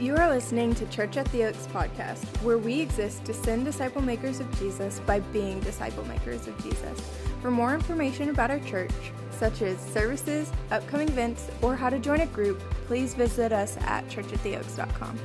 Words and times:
You 0.00 0.16
are 0.16 0.30
listening 0.30 0.74
to 0.76 0.86
Church 0.86 1.18
at 1.18 1.30
the 1.30 1.44
Oaks 1.44 1.66
podcast, 1.66 2.24
where 2.42 2.56
we 2.56 2.80
exist 2.80 3.22
to 3.26 3.34
send 3.34 3.66
disciple 3.66 4.00
makers 4.00 4.40
of 4.40 4.58
Jesus 4.58 4.98
by 5.00 5.20
being 5.20 5.60
disciple 5.60 6.06
makers 6.06 6.48
of 6.48 6.56
Jesus. 6.62 6.98
For 7.42 7.50
more 7.50 7.74
information 7.74 8.30
about 8.30 8.50
our 8.50 8.60
church, 8.60 8.94
such 9.30 9.60
as 9.60 9.78
services, 9.78 10.50
upcoming 10.70 11.10
events, 11.10 11.50
or 11.60 11.76
how 11.76 11.90
to 11.90 11.98
join 11.98 12.22
a 12.22 12.26
group, 12.28 12.60
please 12.86 13.12
visit 13.12 13.52
us 13.52 13.76
at 13.82 14.08
churchattheoaks.com. 14.08 15.18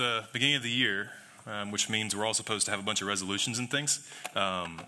the 0.00 0.24
beginning 0.32 0.56
of 0.56 0.62
the 0.62 0.70
year, 0.70 1.10
um, 1.46 1.70
which 1.70 1.90
means 1.90 2.16
we're 2.16 2.24
all 2.24 2.32
supposed 2.32 2.64
to 2.64 2.70
have 2.70 2.80
a 2.80 2.82
bunch 2.82 3.02
of 3.02 3.06
resolutions 3.06 3.58
and 3.58 3.70
things. 3.70 4.10
Um, 4.34 4.80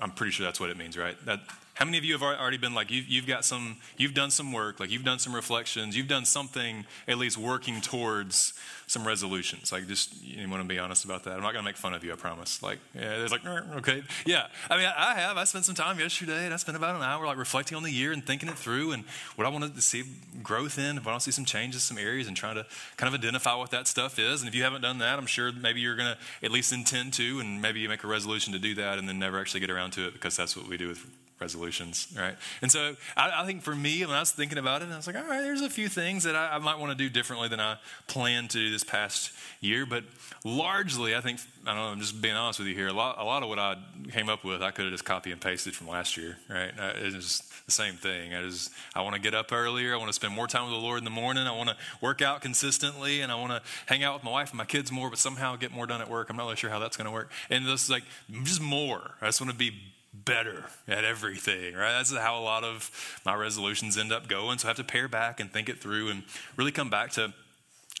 I'm 0.00 0.10
pretty 0.10 0.32
sure 0.32 0.46
that's 0.46 0.58
what 0.58 0.70
it 0.70 0.78
means, 0.78 0.96
right? 0.96 1.16
That 1.26 1.40
how 1.74 1.84
many 1.84 1.98
of 1.98 2.04
you 2.04 2.12
have 2.12 2.22
already 2.22 2.56
been 2.56 2.74
like 2.74 2.90
you've, 2.90 3.08
you've 3.08 3.26
got 3.26 3.44
some 3.44 3.76
you've 3.96 4.14
done 4.14 4.30
some 4.30 4.52
work 4.52 4.78
like 4.80 4.90
you've 4.90 5.04
done 5.04 5.18
some 5.18 5.34
reflections 5.34 5.96
you've 5.96 6.08
done 6.08 6.24
something 6.24 6.86
at 7.08 7.18
least 7.18 7.36
working 7.36 7.80
towards 7.80 8.54
some 8.86 9.06
resolutions? 9.06 9.72
Like 9.72 9.86
just 9.86 10.22
you 10.22 10.48
want 10.48 10.62
to 10.62 10.68
be 10.68 10.78
honest 10.78 11.04
about 11.04 11.24
that? 11.24 11.34
I'm 11.34 11.42
not 11.42 11.52
going 11.52 11.64
to 11.64 11.68
make 11.68 11.76
fun 11.76 11.94
of 11.94 12.04
you 12.04 12.12
i 12.12 12.16
promise. 12.16 12.62
Like 12.62 12.78
yeah 12.94 13.22
it's 13.22 13.32
like 13.32 13.44
okay. 13.46 14.02
Yeah 14.24 14.46
i 14.70 14.76
mean 14.76 14.88
I, 14.96 15.14
have. 15.14 15.36
I 15.36 15.44
spent 15.44 15.64
some 15.64 15.74
time 15.74 15.98
yesterday 15.98 16.44
and 16.44 16.54
i 16.54 16.56
spent 16.56 16.76
about 16.76 16.96
an 16.96 17.02
hour 17.02 17.26
like 17.26 17.38
reflecting 17.38 17.76
on 17.76 17.82
the 17.82 17.90
year 17.90 18.12
and 18.12 18.24
thinking 18.24 18.48
it 18.48 18.56
through 18.56 18.92
and 18.92 19.04
what 19.36 19.46
i 19.46 19.50
wanted 19.50 19.74
to 19.74 19.80
see 19.80 20.04
growth 20.42 20.78
in 20.78 20.96
if 20.96 21.06
i 21.06 21.10
want 21.10 21.22
to 21.22 21.24
see 21.24 21.34
some 21.34 21.44
changes 21.44 21.82
some 21.82 21.98
areas 21.98 22.28
and 22.28 22.36
trying 22.36 22.54
to 22.54 22.66
kind 22.96 23.12
of 23.12 23.18
identify 23.18 23.54
what 23.54 23.70
that 23.70 23.86
stuff 23.86 24.18
is. 24.18 24.40
And 24.42 24.48
if 24.48 24.54
you 24.54 24.62
haven't 24.62 24.82
done 24.82 24.98
that 24.98 25.18
i'm 25.18 25.26
sure 25.26 25.50
maybe 25.52 25.80
you're 25.80 25.96
going 25.96 26.14
to 26.14 26.46
at 26.46 26.52
least 26.52 26.72
intend 26.72 27.12
to 27.14 27.40
and 27.40 27.60
maybe 27.60 27.80
you 27.80 27.88
make 27.88 28.04
a 28.04 28.06
resolution 28.06 28.52
to 28.52 28.58
do 28.58 28.74
that 28.76 28.98
and 28.98 29.08
then 29.08 29.18
never 29.18 29.40
actually 29.40 29.60
get 29.60 29.70
around 29.70 29.92
to 29.92 30.06
it 30.06 30.12
because 30.12 30.36
that's 30.36 30.56
what 30.56 30.68
we 30.68 30.76
do 30.76 30.88
with 30.88 31.06
resolutions, 31.40 32.08
right? 32.16 32.36
And 32.62 32.70
so 32.70 32.96
I, 33.16 33.42
I, 33.42 33.46
think 33.46 33.62
for 33.62 33.74
me, 33.74 34.04
when 34.04 34.14
I 34.14 34.20
was 34.20 34.30
thinking 34.30 34.58
about 34.58 34.82
it, 34.82 34.88
I 34.90 34.96
was 34.96 35.06
like, 35.06 35.16
all 35.16 35.24
right, 35.24 35.42
there's 35.42 35.62
a 35.62 35.70
few 35.70 35.88
things 35.88 36.24
that 36.24 36.36
I, 36.36 36.54
I 36.54 36.58
might 36.58 36.78
want 36.78 36.96
to 36.96 36.96
do 36.96 37.10
differently 37.10 37.48
than 37.48 37.60
I 37.60 37.76
planned 38.06 38.50
to 38.50 38.58
do 38.58 38.70
this 38.70 38.84
past 38.84 39.32
year. 39.60 39.84
But 39.84 40.04
largely, 40.44 41.16
I 41.16 41.20
think, 41.20 41.40
I 41.66 41.74
don't 41.74 41.76
know, 41.76 41.88
I'm 41.88 42.00
just 42.00 42.22
being 42.22 42.34
honest 42.34 42.60
with 42.60 42.68
you 42.68 42.74
here, 42.74 42.88
a 42.88 42.92
lot, 42.92 43.18
a 43.18 43.24
lot 43.24 43.42
of 43.42 43.48
what 43.48 43.58
I 43.58 43.76
came 44.12 44.28
up 44.28 44.44
with, 44.44 44.62
I 44.62 44.70
could 44.70 44.84
have 44.84 44.92
just 44.92 45.04
copy 45.04 45.32
and 45.32 45.40
pasted 45.40 45.74
from 45.74 45.88
last 45.88 46.16
year, 46.16 46.38
right? 46.48 46.72
Uh, 46.78 46.92
it's 46.96 47.14
just 47.14 47.66
the 47.66 47.72
same 47.72 47.94
thing. 47.94 48.34
I 48.34 48.42
just, 48.42 48.70
I 48.94 49.02
want 49.02 49.14
to 49.14 49.20
get 49.20 49.34
up 49.34 49.52
earlier. 49.52 49.94
I 49.94 49.96
want 49.96 50.08
to 50.08 50.14
spend 50.14 50.34
more 50.34 50.46
time 50.46 50.64
with 50.64 50.72
the 50.72 50.84
Lord 50.84 50.98
in 50.98 51.04
the 51.04 51.10
morning. 51.10 51.46
I 51.46 51.56
want 51.56 51.70
to 51.70 51.76
work 52.00 52.22
out 52.22 52.42
consistently 52.42 53.22
and 53.22 53.32
I 53.32 53.34
want 53.36 53.52
to 53.52 53.62
hang 53.86 54.04
out 54.04 54.14
with 54.14 54.22
my 54.22 54.30
wife 54.30 54.50
and 54.50 54.58
my 54.58 54.66
kids 54.66 54.92
more, 54.92 55.10
but 55.10 55.18
somehow 55.18 55.56
get 55.56 55.72
more 55.72 55.86
done 55.86 56.00
at 56.00 56.10
work. 56.10 56.30
I'm 56.30 56.36
not 56.36 56.44
really 56.44 56.56
sure 56.56 56.70
how 56.70 56.78
that's 56.78 56.96
going 56.96 57.06
to 57.06 57.10
work. 57.10 57.30
And 57.50 57.66
this 57.66 57.84
is 57.84 57.90
like, 57.90 58.04
just 58.44 58.60
more. 58.60 59.12
I 59.20 59.26
just 59.26 59.40
want 59.40 59.50
to 59.50 59.56
be 59.56 59.72
better 60.14 60.64
at 60.86 61.04
everything, 61.04 61.74
right? 61.74 61.92
That's 61.92 62.14
how 62.16 62.38
a 62.38 62.40
lot 62.40 62.64
of 62.64 62.90
my 63.24 63.34
resolutions 63.34 63.98
end 63.98 64.12
up 64.12 64.28
going. 64.28 64.58
So 64.58 64.68
I 64.68 64.70
have 64.70 64.76
to 64.76 64.84
pare 64.84 65.08
back 65.08 65.40
and 65.40 65.52
think 65.52 65.68
it 65.68 65.80
through 65.80 66.08
and 66.08 66.22
really 66.56 66.72
come 66.72 66.88
back 66.88 67.10
to, 67.12 67.34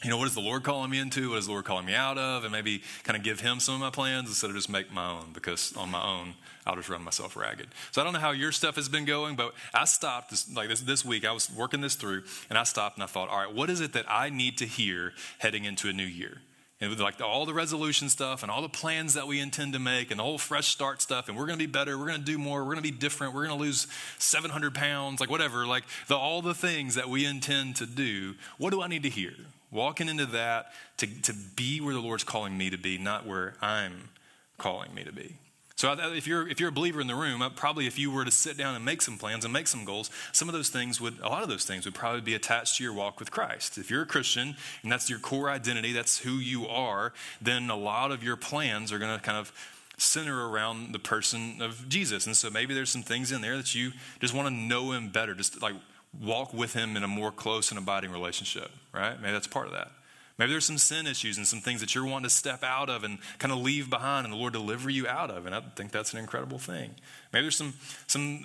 you 0.02 0.10
know, 0.10 0.16
what 0.16 0.26
is 0.26 0.34
the 0.34 0.40
Lord 0.40 0.62
calling 0.62 0.90
me 0.90 0.98
into? 0.98 1.30
What 1.30 1.38
is 1.38 1.46
the 1.46 1.52
Lord 1.52 1.64
calling 1.64 1.86
me 1.86 1.94
out 1.94 2.18
of? 2.18 2.44
And 2.44 2.52
maybe 2.52 2.82
kind 3.04 3.16
of 3.16 3.22
give 3.22 3.40
Him 3.40 3.58
some 3.58 3.74
of 3.74 3.80
my 3.80 3.90
plans 3.90 4.28
instead 4.28 4.50
of 4.50 4.56
just 4.56 4.68
make 4.68 4.92
my 4.92 5.10
own, 5.10 5.32
because 5.32 5.74
on 5.76 5.90
my 5.90 6.02
own, 6.02 6.34
I'll 6.66 6.76
just 6.76 6.88
run 6.88 7.02
myself 7.02 7.36
ragged. 7.36 7.68
So 7.90 8.00
I 8.00 8.04
don't 8.04 8.12
know 8.12 8.20
how 8.20 8.30
your 8.30 8.52
stuff 8.52 8.76
has 8.76 8.88
been 8.88 9.04
going, 9.04 9.36
but 9.36 9.54
I 9.72 9.84
stopped 9.84 10.30
this, 10.30 10.52
like 10.54 10.68
this, 10.68 10.80
this 10.80 11.04
week. 11.04 11.26
I 11.26 11.32
was 11.32 11.50
working 11.50 11.80
this 11.80 11.94
through 11.94 12.24
and 12.48 12.58
I 12.58 12.64
stopped 12.64 12.96
and 12.96 13.04
I 13.04 13.06
thought, 13.06 13.28
all 13.28 13.38
right, 13.38 13.52
what 13.52 13.70
is 13.70 13.80
it 13.80 13.92
that 13.94 14.04
I 14.08 14.30
need 14.30 14.58
to 14.58 14.66
hear 14.66 15.12
heading 15.38 15.64
into 15.64 15.88
a 15.88 15.92
new 15.92 16.04
year? 16.04 16.38
And 16.80 16.90
with 16.90 17.00
like 17.00 17.20
all 17.20 17.46
the 17.46 17.54
resolution 17.54 18.08
stuff 18.08 18.42
and 18.42 18.50
all 18.50 18.62
the 18.62 18.68
plans 18.68 19.14
that 19.14 19.26
we 19.26 19.40
intend 19.40 19.72
to 19.72 19.78
make 19.78 20.10
and 20.10 20.18
the 20.18 20.24
whole 20.24 20.38
fresh 20.38 20.68
start 20.68 21.00
stuff 21.00 21.28
and 21.28 21.36
we're 21.36 21.46
going 21.46 21.58
to 21.58 21.66
be 21.66 21.70
better 21.70 21.96
we're 21.96 22.06
going 22.06 22.18
to 22.18 22.24
do 22.24 22.38
more 22.38 22.60
we're 22.60 22.74
going 22.74 22.76
to 22.76 22.82
be 22.82 22.90
different 22.90 23.34
we're 23.34 23.46
going 23.46 23.56
to 23.56 23.64
lose 23.64 23.86
700 24.18 24.74
pounds 24.74 25.20
like 25.20 25.30
whatever 25.30 25.66
like 25.66 25.84
the, 26.08 26.16
all 26.16 26.42
the 26.42 26.54
things 26.54 26.94
that 26.94 27.08
we 27.08 27.24
intend 27.24 27.76
to 27.76 27.86
do 27.86 28.34
what 28.58 28.70
do 28.70 28.82
i 28.82 28.86
need 28.86 29.02
to 29.02 29.10
hear? 29.10 29.32
Walking 29.70 30.08
into 30.08 30.26
that 30.26 30.66
to, 30.98 31.06
to 31.22 31.32
be 31.32 31.80
where 31.80 31.94
the 31.94 32.00
lord's 32.00 32.24
calling 32.24 32.56
me 32.56 32.70
to 32.70 32.78
be 32.78 32.98
not 32.98 33.26
where 33.26 33.54
i'm 33.60 34.10
calling 34.58 34.94
me 34.94 35.04
to 35.04 35.12
be 35.12 35.36
so 35.76 35.92
if 35.92 36.26
you're 36.26 36.48
if 36.48 36.60
you're 36.60 36.68
a 36.68 36.72
believer 36.72 37.00
in 37.00 37.08
the 37.08 37.16
room, 37.16 37.42
uh, 37.42 37.50
probably 37.50 37.86
if 37.86 37.98
you 37.98 38.10
were 38.10 38.24
to 38.24 38.30
sit 38.30 38.56
down 38.56 38.76
and 38.76 38.84
make 38.84 39.02
some 39.02 39.18
plans 39.18 39.44
and 39.44 39.52
make 39.52 39.66
some 39.66 39.84
goals, 39.84 40.08
some 40.32 40.48
of 40.48 40.52
those 40.52 40.68
things 40.68 41.00
would 41.00 41.18
a 41.20 41.28
lot 41.28 41.42
of 41.42 41.48
those 41.48 41.64
things 41.64 41.84
would 41.84 41.94
probably 41.94 42.20
be 42.20 42.34
attached 42.34 42.76
to 42.76 42.84
your 42.84 42.92
walk 42.92 43.18
with 43.18 43.32
Christ. 43.32 43.76
If 43.76 43.90
you're 43.90 44.02
a 44.02 44.06
Christian 44.06 44.54
and 44.82 44.92
that's 44.92 45.10
your 45.10 45.18
core 45.18 45.50
identity, 45.50 45.92
that's 45.92 46.18
who 46.18 46.34
you 46.34 46.66
are, 46.68 47.12
then 47.42 47.70
a 47.70 47.76
lot 47.76 48.12
of 48.12 48.22
your 48.22 48.36
plans 48.36 48.92
are 48.92 48.98
going 48.98 49.16
to 49.16 49.22
kind 49.22 49.36
of 49.36 49.52
center 49.96 50.48
around 50.48 50.92
the 50.92 50.98
person 50.98 51.60
of 51.60 51.88
Jesus. 51.88 52.26
And 52.26 52.36
so 52.36 52.50
maybe 52.50 52.74
there's 52.74 52.90
some 52.90 53.02
things 53.02 53.32
in 53.32 53.40
there 53.40 53.56
that 53.56 53.74
you 53.74 53.92
just 54.20 54.34
want 54.34 54.48
to 54.48 54.54
know 54.54 54.92
him 54.92 55.08
better, 55.08 55.34
just 55.34 55.60
like 55.60 55.74
walk 56.20 56.54
with 56.54 56.74
him 56.74 56.96
in 56.96 57.02
a 57.02 57.08
more 57.08 57.32
close 57.32 57.70
and 57.70 57.78
abiding 57.78 58.12
relationship, 58.12 58.70
right? 58.92 59.20
Maybe 59.20 59.32
that's 59.32 59.46
part 59.46 59.66
of 59.66 59.72
that. 59.72 59.90
Maybe 60.36 60.50
there's 60.50 60.64
some 60.64 60.78
sin 60.78 61.06
issues 61.06 61.36
and 61.36 61.46
some 61.46 61.60
things 61.60 61.80
that 61.80 61.94
you're 61.94 62.04
wanting 62.04 62.24
to 62.24 62.34
step 62.34 62.64
out 62.64 62.90
of 62.90 63.04
and 63.04 63.18
kind 63.38 63.52
of 63.52 63.58
leave 63.58 63.88
behind 63.88 64.26
and 64.26 64.32
the 64.32 64.36
Lord 64.36 64.52
deliver 64.52 64.90
you 64.90 65.06
out 65.06 65.30
of. 65.30 65.46
And 65.46 65.54
I 65.54 65.60
think 65.60 65.92
that's 65.92 66.12
an 66.12 66.18
incredible 66.18 66.58
thing. 66.58 66.90
Maybe 67.32 67.44
there's 67.44 67.56
some, 67.56 67.74
some 68.08 68.44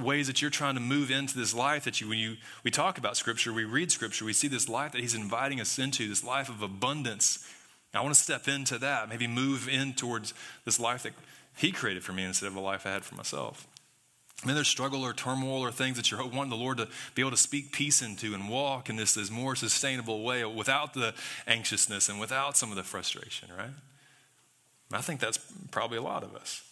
ways 0.00 0.28
that 0.28 0.40
you're 0.40 0.50
trying 0.50 0.76
to 0.76 0.80
move 0.80 1.10
into 1.10 1.36
this 1.36 1.52
life 1.52 1.84
that 1.84 2.00
you, 2.00 2.08
when 2.08 2.18
you, 2.18 2.36
we 2.64 2.70
talk 2.70 2.96
about 2.96 3.18
Scripture, 3.18 3.52
we 3.52 3.64
read 3.64 3.92
Scripture, 3.92 4.24
we 4.24 4.32
see 4.32 4.48
this 4.48 4.66
life 4.68 4.92
that 4.92 5.02
He's 5.02 5.14
inviting 5.14 5.60
us 5.60 5.78
into, 5.78 6.08
this 6.08 6.24
life 6.24 6.48
of 6.48 6.62
abundance. 6.62 7.46
I 7.92 8.00
want 8.00 8.14
to 8.14 8.20
step 8.20 8.48
into 8.48 8.78
that, 8.78 9.08
maybe 9.08 9.26
move 9.26 9.68
in 9.68 9.92
towards 9.92 10.32
this 10.64 10.80
life 10.80 11.02
that 11.02 11.12
He 11.54 11.70
created 11.70 12.02
for 12.02 12.12
me 12.12 12.24
instead 12.24 12.46
of 12.46 12.56
a 12.56 12.60
life 12.60 12.86
I 12.86 12.92
had 12.92 13.04
for 13.04 13.14
myself. 13.14 13.66
Maybe 14.44 14.54
there's 14.54 14.68
struggle 14.68 15.02
or 15.02 15.14
turmoil 15.14 15.62
or 15.62 15.72
things 15.72 15.96
that 15.96 16.10
you're 16.10 16.24
wanting 16.24 16.50
the 16.50 16.56
Lord 16.56 16.76
to 16.76 16.88
be 17.14 17.22
able 17.22 17.30
to 17.30 17.36
speak 17.38 17.72
peace 17.72 18.02
into 18.02 18.34
and 18.34 18.50
walk 18.50 18.90
in 18.90 18.96
this, 18.96 19.14
this 19.14 19.30
more 19.30 19.56
sustainable 19.56 20.22
way 20.22 20.44
without 20.44 20.92
the 20.92 21.14
anxiousness 21.46 22.08
and 22.08 22.20
without 22.20 22.56
some 22.56 22.70
of 22.70 22.76
the 22.76 22.82
frustration, 22.82 23.48
right? 23.56 23.70
I 24.92 25.00
think 25.00 25.20
that's 25.20 25.38
probably 25.70 25.98
a 25.98 26.02
lot 26.02 26.22
of 26.22 26.34
us. 26.34 26.62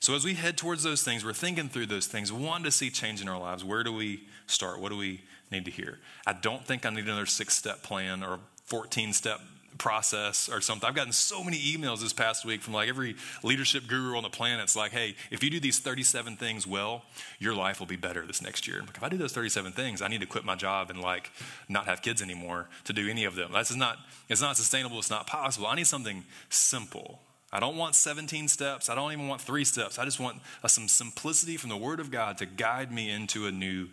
So 0.00 0.14
as 0.14 0.22
we 0.22 0.34
head 0.34 0.58
towards 0.58 0.82
those 0.82 1.02
things, 1.02 1.24
we're 1.24 1.32
thinking 1.32 1.70
through 1.70 1.86
those 1.86 2.06
things, 2.06 2.30
wanting 2.30 2.64
to 2.64 2.70
see 2.70 2.90
change 2.90 3.22
in 3.22 3.28
our 3.28 3.38
lives. 3.38 3.64
Where 3.64 3.82
do 3.82 3.92
we 3.92 4.24
start? 4.46 4.78
What 4.78 4.90
do 4.90 4.98
we 4.98 5.22
need 5.50 5.64
to 5.64 5.70
hear? 5.70 5.98
I 6.26 6.34
don't 6.34 6.64
think 6.66 6.84
I 6.84 6.90
need 6.90 7.06
another 7.06 7.24
six 7.24 7.54
step 7.54 7.82
plan 7.82 8.22
or 8.22 8.40
14 8.66 9.14
step 9.14 9.40
process 9.78 10.48
or 10.48 10.60
something. 10.60 10.88
I've 10.88 10.94
gotten 10.94 11.12
so 11.12 11.42
many 11.42 11.58
emails 11.58 12.00
this 12.00 12.12
past 12.12 12.44
week 12.44 12.62
from 12.62 12.74
like 12.74 12.88
every 12.88 13.16
leadership 13.42 13.86
guru 13.86 14.16
on 14.16 14.22
the 14.22 14.30
planet. 14.30 14.64
It's 14.64 14.76
like, 14.76 14.92
hey, 14.92 15.16
if 15.30 15.42
you 15.42 15.50
do 15.50 15.60
these 15.60 15.78
37 15.78 16.36
things 16.36 16.66
well, 16.66 17.02
your 17.38 17.54
life 17.54 17.80
will 17.80 17.86
be 17.86 17.96
better 17.96 18.26
this 18.26 18.42
next 18.42 18.66
year. 18.68 18.80
Like, 18.80 18.96
if 18.96 19.02
I 19.02 19.08
do 19.08 19.16
those 19.16 19.32
37 19.32 19.72
things, 19.72 20.02
I 20.02 20.08
need 20.08 20.20
to 20.20 20.26
quit 20.26 20.44
my 20.44 20.54
job 20.54 20.90
and 20.90 21.00
like 21.00 21.30
not 21.68 21.86
have 21.86 22.02
kids 22.02 22.22
anymore 22.22 22.68
to 22.84 22.92
do 22.92 23.08
any 23.08 23.24
of 23.24 23.34
them. 23.34 23.50
That's 23.52 23.74
not, 23.74 23.98
it's 24.28 24.40
not 24.40 24.56
sustainable. 24.56 24.98
It's 24.98 25.10
not 25.10 25.26
possible. 25.26 25.66
I 25.66 25.74
need 25.74 25.86
something 25.86 26.24
simple. 26.48 27.20
I 27.52 27.60
don't 27.60 27.76
want 27.76 27.94
17 27.94 28.48
steps. 28.48 28.88
I 28.88 28.96
don't 28.96 29.12
even 29.12 29.28
want 29.28 29.40
three 29.40 29.64
steps. 29.64 29.98
I 29.98 30.04
just 30.04 30.18
want 30.18 30.40
uh, 30.62 30.68
some 30.68 30.88
simplicity 30.88 31.56
from 31.56 31.70
the 31.70 31.76
Word 31.76 32.00
of 32.00 32.10
God 32.10 32.38
to 32.38 32.46
guide 32.46 32.90
me 32.90 33.10
into 33.10 33.46
a 33.46 33.52
new 33.52 33.88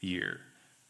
year. 0.00 0.40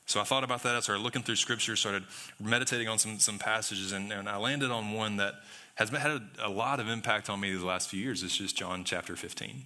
So 0.06 0.20
I 0.20 0.24
thought 0.24 0.44
about 0.44 0.62
that. 0.62 0.76
I 0.76 0.80
started 0.80 1.02
looking 1.02 1.22
through 1.22 1.36
scripture, 1.36 1.74
started 1.74 2.04
meditating 2.40 2.88
on 2.88 2.98
some, 2.98 3.18
some 3.18 3.38
passages, 3.38 3.92
and, 3.92 4.12
and 4.12 4.28
I 4.28 4.36
landed 4.36 4.70
on 4.70 4.92
one 4.92 5.16
that 5.16 5.34
has 5.74 5.90
had 5.90 6.10
a, 6.10 6.22
a 6.44 6.48
lot 6.48 6.78
of 6.78 6.88
impact 6.88 7.28
on 7.28 7.40
me 7.40 7.54
the 7.54 7.66
last 7.66 7.88
few 7.88 8.00
years. 8.00 8.22
It's 8.22 8.36
just 8.36 8.56
John 8.56 8.84
chapter 8.84 9.16
15. 9.16 9.64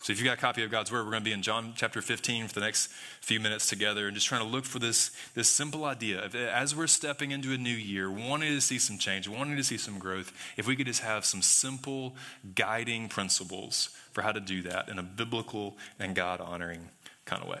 So 0.00 0.12
if 0.12 0.18
you've 0.18 0.26
got 0.26 0.38
a 0.38 0.40
copy 0.40 0.62
of 0.62 0.70
God's 0.70 0.92
Word, 0.92 1.04
we're 1.04 1.12
going 1.12 1.22
to 1.22 1.28
be 1.28 1.32
in 1.32 1.40
John 1.40 1.72
chapter 1.74 2.02
15 2.02 2.48
for 2.48 2.54
the 2.54 2.60
next 2.60 2.88
few 3.20 3.40
minutes 3.40 3.66
together 3.68 4.06
and 4.06 4.14
just 4.14 4.26
trying 4.26 4.42
to 4.42 4.46
look 4.46 4.64
for 4.64 4.78
this, 4.78 5.10
this 5.34 5.48
simple 5.48 5.84
idea 5.84 6.22
of 6.22 6.34
as 6.34 6.76
we're 6.76 6.86
stepping 6.86 7.30
into 7.30 7.52
a 7.52 7.56
new 7.56 7.70
year, 7.70 8.10
wanting 8.10 8.54
to 8.54 8.60
see 8.60 8.78
some 8.78 8.98
change, 8.98 9.26
wanting 9.26 9.56
to 9.56 9.64
see 9.64 9.78
some 9.78 9.98
growth, 9.98 10.32
if 10.56 10.66
we 10.66 10.76
could 10.76 10.86
just 10.86 11.00
have 11.00 11.24
some 11.24 11.42
simple 11.42 12.14
guiding 12.54 13.08
principles 13.08 13.90
for 14.12 14.22
how 14.22 14.32
to 14.32 14.40
do 14.40 14.62
that 14.62 14.88
in 14.88 14.98
a 14.98 15.02
biblical 15.02 15.76
and 15.98 16.14
God 16.14 16.40
honoring 16.40 16.88
kind 17.24 17.42
of 17.42 17.48
way. 17.48 17.60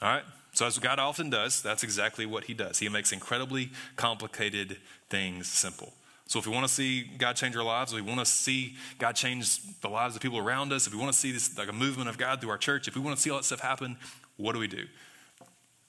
All 0.00 0.08
right? 0.08 0.24
So, 0.52 0.66
as 0.66 0.78
God 0.78 0.98
often 0.98 1.30
does, 1.30 1.62
that's 1.62 1.82
exactly 1.82 2.26
what 2.26 2.44
He 2.44 2.54
does. 2.54 2.78
He 2.78 2.88
makes 2.88 3.12
incredibly 3.12 3.70
complicated 3.96 4.76
things 5.08 5.48
simple. 5.48 5.92
So, 6.26 6.38
if 6.38 6.46
we 6.46 6.52
want 6.52 6.66
to 6.66 6.72
see 6.72 7.02
God 7.02 7.36
change 7.36 7.56
our 7.56 7.62
lives, 7.62 7.92
if 7.92 8.00
we 8.00 8.06
want 8.06 8.20
to 8.20 8.26
see 8.26 8.76
God 8.98 9.12
change 9.12 9.60
the 9.80 9.88
lives 9.88 10.14
of 10.14 10.20
people 10.20 10.38
around 10.38 10.72
us, 10.72 10.86
if 10.86 10.92
we 10.92 11.00
want 11.00 11.12
to 11.12 11.18
see 11.18 11.32
this 11.32 11.56
like 11.56 11.68
a 11.68 11.72
movement 11.72 12.10
of 12.10 12.18
God 12.18 12.40
through 12.40 12.50
our 12.50 12.58
church, 12.58 12.86
if 12.86 12.94
we 12.94 13.00
want 13.00 13.16
to 13.16 13.22
see 13.22 13.30
all 13.30 13.38
that 13.38 13.44
stuff 13.44 13.60
happen, 13.60 13.96
what 14.36 14.52
do 14.52 14.58
we 14.58 14.68
do? 14.68 14.84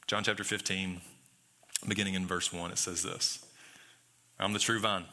John 0.07 0.24
chapter 0.24 0.44
15, 0.44 1.01
beginning 1.88 2.13
in 2.13 2.25
verse 2.25 2.54
1, 2.54 2.71
it 2.71 2.77
says 2.77 3.04
this 3.04 3.45
I'm 4.39 4.54
the 4.54 4.60
true 4.60 4.80
vine. 4.80 5.06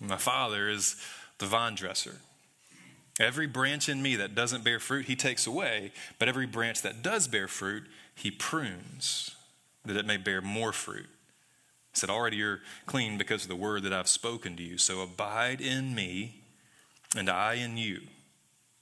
My 0.00 0.18
Father 0.18 0.68
is 0.68 0.96
the 1.38 1.46
vine 1.46 1.74
dresser. 1.74 2.16
Every 3.18 3.46
branch 3.46 3.88
in 3.88 4.02
me 4.02 4.16
that 4.16 4.34
doesn't 4.34 4.62
bear 4.62 4.78
fruit, 4.78 5.06
he 5.06 5.16
takes 5.16 5.46
away, 5.46 5.92
but 6.18 6.28
every 6.28 6.46
branch 6.46 6.82
that 6.82 7.02
does 7.02 7.26
bear 7.26 7.48
fruit, 7.48 7.84
he 8.16 8.30
prunes 8.30 9.36
that 9.84 9.96
it 9.96 10.06
may 10.06 10.16
bear 10.16 10.40
more 10.40 10.72
fruit. 10.72 11.06
He 11.92 12.00
said, 12.00 12.10
Already 12.10 12.38
you're 12.38 12.62
clean 12.86 13.18
because 13.18 13.42
of 13.42 13.48
the 13.48 13.54
word 13.54 13.82
that 13.84 13.92
I've 13.92 14.08
spoken 14.08 14.56
to 14.56 14.62
you. 14.62 14.78
So 14.78 15.02
abide 15.02 15.60
in 15.60 15.94
me, 15.94 16.40
and 17.14 17.28
I 17.28 17.54
in 17.54 17.76
you. 17.76 18.00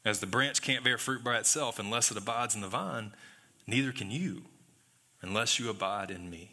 As 0.04 0.20
the 0.20 0.26
branch 0.26 0.62
can't 0.62 0.84
bear 0.84 0.98
fruit 0.98 1.24
by 1.24 1.36
itself 1.38 1.78
unless 1.78 2.10
it 2.10 2.16
abides 2.16 2.54
in 2.54 2.60
the 2.60 2.68
vine, 2.68 3.12
neither 3.66 3.90
can 3.90 4.10
you 4.10 4.42
unless 5.20 5.58
you 5.58 5.68
abide 5.68 6.10
in 6.10 6.30
me. 6.30 6.52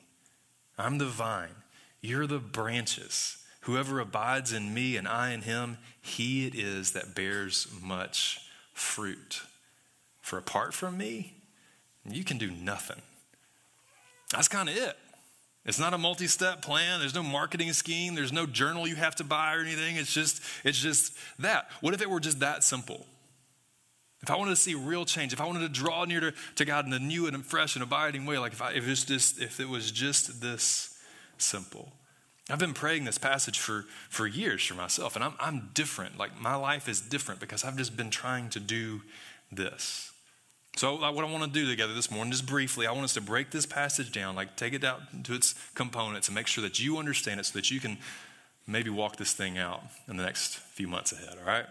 I'm 0.78 0.98
the 0.98 1.06
vine, 1.06 1.56
you're 2.02 2.28
the 2.28 2.40
branches. 2.40 3.38
Whoever 3.62 4.00
abides 4.00 4.52
in 4.52 4.74
me 4.74 4.98
and 4.98 5.08
I 5.08 5.34
in 5.34 5.44
him, 5.44 5.78
he 6.02 6.48
it 6.48 6.56
is 6.56 6.94
that 6.94 7.14
bears 7.14 7.68
much 7.80 8.40
fruit. 8.74 9.44
For 10.20 10.40
apart 10.40 10.74
from 10.74 10.98
me, 10.98 11.41
you 12.10 12.24
can 12.24 12.38
do 12.38 12.52
nothing. 12.52 13.02
That's 14.32 14.48
kind 14.48 14.70
of 14.70 14.76
it. 14.76 14.98
It's 15.66 15.80
not 15.80 15.94
a 15.94 15.98
multi-step 15.98 16.62
plan. 16.62 17.00
There's 17.00 17.14
no 17.14 17.22
marketing 17.22 17.72
scheme. 17.74 18.16
There's 18.16 18.34
no 18.34 18.48
journal 18.48 18.88
you 18.88 18.96
have 18.96 19.16
to 19.18 19.24
buy 19.24 19.54
or 19.56 19.60
anything. 19.60 19.96
It's 19.98 20.12
just 20.12 20.42
it's 20.64 20.80
just 20.80 21.16
that. 21.40 21.70
What 21.82 21.94
if 21.94 22.02
it 22.02 22.10
were 22.10 22.20
just 22.20 22.40
that 22.40 22.64
simple? 22.64 23.06
If 24.24 24.30
I 24.30 24.38
wanted 24.38 24.52
to 24.52 24.56
see 24.56 24.76
real 24.76 25.06
change, 25.06 25.34
if 25.34 25.42
I 25.42 25.46
wanted 25.46 25.62
to 25.62 25.70
draw 25.70 26.06
near 26.06 26.20
to, 26.20 26.34
to 26.56 26.66
God 26.66 26.86
in 26.86 26.94
a 26.94 27.00
new 27.00 27.28
and 27.28 27.44
fresh 27.44 27.76
and 27.76 27.82
abiding 27.82 28.26
way, 28.26 28.38
like 28.38 28.54
if, 28.54 28.62
I, 28.62 28.72
if, 28.72 28.86
it 28.86 28.90
was 28.90 29.04
just, 29.04 29.42
if 29.42 29.60
it 29.60 29.68
was 29.68 29.92
just 29.92 30.42
this 30.42 31.00
simple. 31.40 31.92
I've 32.48 32.60
been 32.60 32.74
praying 32.74 33.06
this 33.06 33.18
passage 33.18 33.58
for, 33.58 33.86
for 34.10 34.28
years 34.28 34.64
for 34.64 34.76
myself, 34.76 35.16
and 35.16 35.26
I'm, 35.26 35.34
I'm 35.40 35.70
different. 35.74 36.20
Like 36.20 36.40
my 36.40 36.54
life 36.56 36.88
is 36.88 37.02
different 37.02 37.40
because 37.40 37.64
I've 37.64 37.78
just 37.78 37.98
been 37.98 38.12
trying 38.12 38.50
to 38.50 38.60
do 38.60 39.02
this. 39.52 40.11
So, 40.78 40.96
what 40.96 41.26
I 41.26 41.30
want 41.30 41.44
to 41.44 41.50
do 41.50 41.70
together 41.70 41.94
this 41.94 42.10
morning, 42.10 42.32
just 42.32 42.46
briefly, 42.46 42.88
I 42.88 42.92
want 42.92 43.04
us 43.04 43.14
to 43.16 43.22
break 43.22 43.52
this 43.52 43.66
passage 43.66 44.12
down, 44.12 44.36
like 44.36 44.56
take 44.56 44.74
it 44.74 44.82
down 44.82 45.02
to 45.24 45.34
its 45.34 45.54
components 45.76 46.28
and 46.28 46.36
make 46.36 46.48
sure 46.48 46.62
that 46.62 46.80
you 46.80 46.98
understand 46.98 47.40
it 47.40 47.46
so 47.46 47.60
that 47.60 47.70
you 47.70 47.80
can 47.80 47.98
maybe 48.66 48.90
walk 48.90 49.18
this 49.18 49.34
thing 49.34 49.58
out 49.58 49.84
in 50.08 50.16
the 50.16 50.24
next 50.24 50.56
few 50.56 50.88
months 50.88 51.12
ahead, 51.12 51.38
all 51.38 51.46
right? 51.46 51.66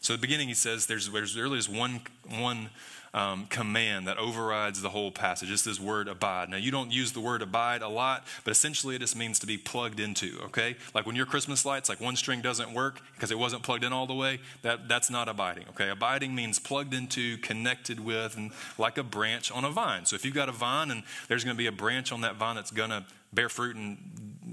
So, 0.00 0.14
at 0.14 0.20
the 0.20 0.26
beginning, 0.26 0.48
he 0.48 0.54
says 0.54 0.86
there's, 0.86 1.10
there's 1.10 1.36
really 1.36 1.58
is 1.58 1.68
one, 1.68 2.02
one 2.28 2.70
um, 3.14 3.46
command 3.46 4.08
that 4.08 4.18
overrides 4.18 4.82
the 4.82 4.90
whole 4.90 5.12
passage. 5.12 5.50
It's 5.50 5.62
this 5.62 5.80
word 5.80 6.08
abide. 6.08 6.50
Now, 6.50 6.56
you 6.56 6.72
don't 6.72 6.92
use 6.92 7.12
the 7.12 7.20
word 7.20 7.40
abide 7.40 7.80
a 7.80 7.88
lot, 7.88 8.26
but 8.42 8.50
essentially 8.50 8.96
it 8.96 8.98
just 8.98 9.16
means 9.16 9.38
to 9.38 9.46
be 9.46 9.56
plugged 9.56 10.00
into, 10.00 10.38
okay? 10.46 10.76
Like 10.92 11.06
when 11.06 11.14
your 11.14 11.24
Christmas 11.24 11.64
lights, 11.64 11.88
like 11.88 12.00
one 12.00 12.16
string 12.16 12.40
doesn't 12.40 12.74
work 12.74 13.00
because 13.14 13.30
it 13.30 13.38
wasn't 13.38 13.62
plugged 13.62 13.84
in 13.84 13.92
all 13.92 14.06
the 14.06 14.14
way, 14.14 14.40
that, 14.62 14.88
that's 14.88 15.10
not 15.10 15.28
abiding, 15.28 15.66
okay? 15.70 15.88
Abiding 15.88 16.34
means 16.34 16.58
plugged 16.58 16.92
into, 16.92 17.38
connected 17.38 18.00
with, 18.00 18.36
and 18.36 18.50
like 18.78 18.98
a 18.98 19.04
branch 19.04 19.52
on 19.52 19.64
a 19.64 19.70
vine. 19.70 20.04
So 20.06 20.16
if 20.16 20.24
you've 20.24 20.34
got 20.34 20.48
a 20.48 20.52
vine 20.52 20.90
and 20.90 21.04
there's 21.28 21.44
going 21.44 21.56
to 21.56 21.58
be 21.58 21.68
a 21.68 21.72
branch 21.72 22.10
on 22.10 22.22
that 22.22 22.34
vine 22.34 22.56
that's 22.56 22.72
going 22.72 22.90
to 22.90 23.04
bear 23.32 23.48
fruit 23.48 23.76
and 23.76 23.98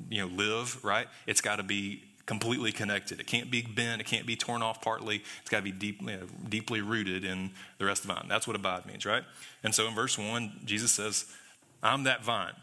you 0.10 0.20
know 0.20 0.28
live 0.28 0.84
right 0.84 1.08
it's 1.28 1.42
got 1.42 1.58
to 1.58 1.64
be 1.64 2.04
completely 2.32 2.72
connected. 2.72 3.20
It 3.20 3.28
can't 3.28 3.52
be 3.52 3.62
bent, 3.62 4.00
it 4.00 4.08
can't 4.08 4.26
be 4.26 4.38
torn 4.38 4.62
off 4.62 4.82
partly. 4.82 5.22
It's 5.42 5.50
got 5.50 5.58
to 5.58 5.64
be 5.64 5.74
deep, 5.74 6.00
you 6.00 6.08
know, 6.08 6.28
deeply 6.48 6.80
rooted 6.80 7.26
in 7.26 7.52
the 7.78 7.84
rest 7.84 8.04
of 8.04 8.08
the 8.08 8.14
vine. 8.14 8.28
That's 8.30 8.48
what 8.48 8.56
abide 8.56 8.86
means, 8.86 9.06
right? 9.06 9.24
And 9.66 9.76
so 9.76 9.86
in 9.86 9.94
verse 9.94 10.18
1, 10.18 10.62
Jesus 10.64 10.94
says, 10.94 11.26
I'm 11.84 12.06
that 12.06 12.24
vine. 12.24 12.54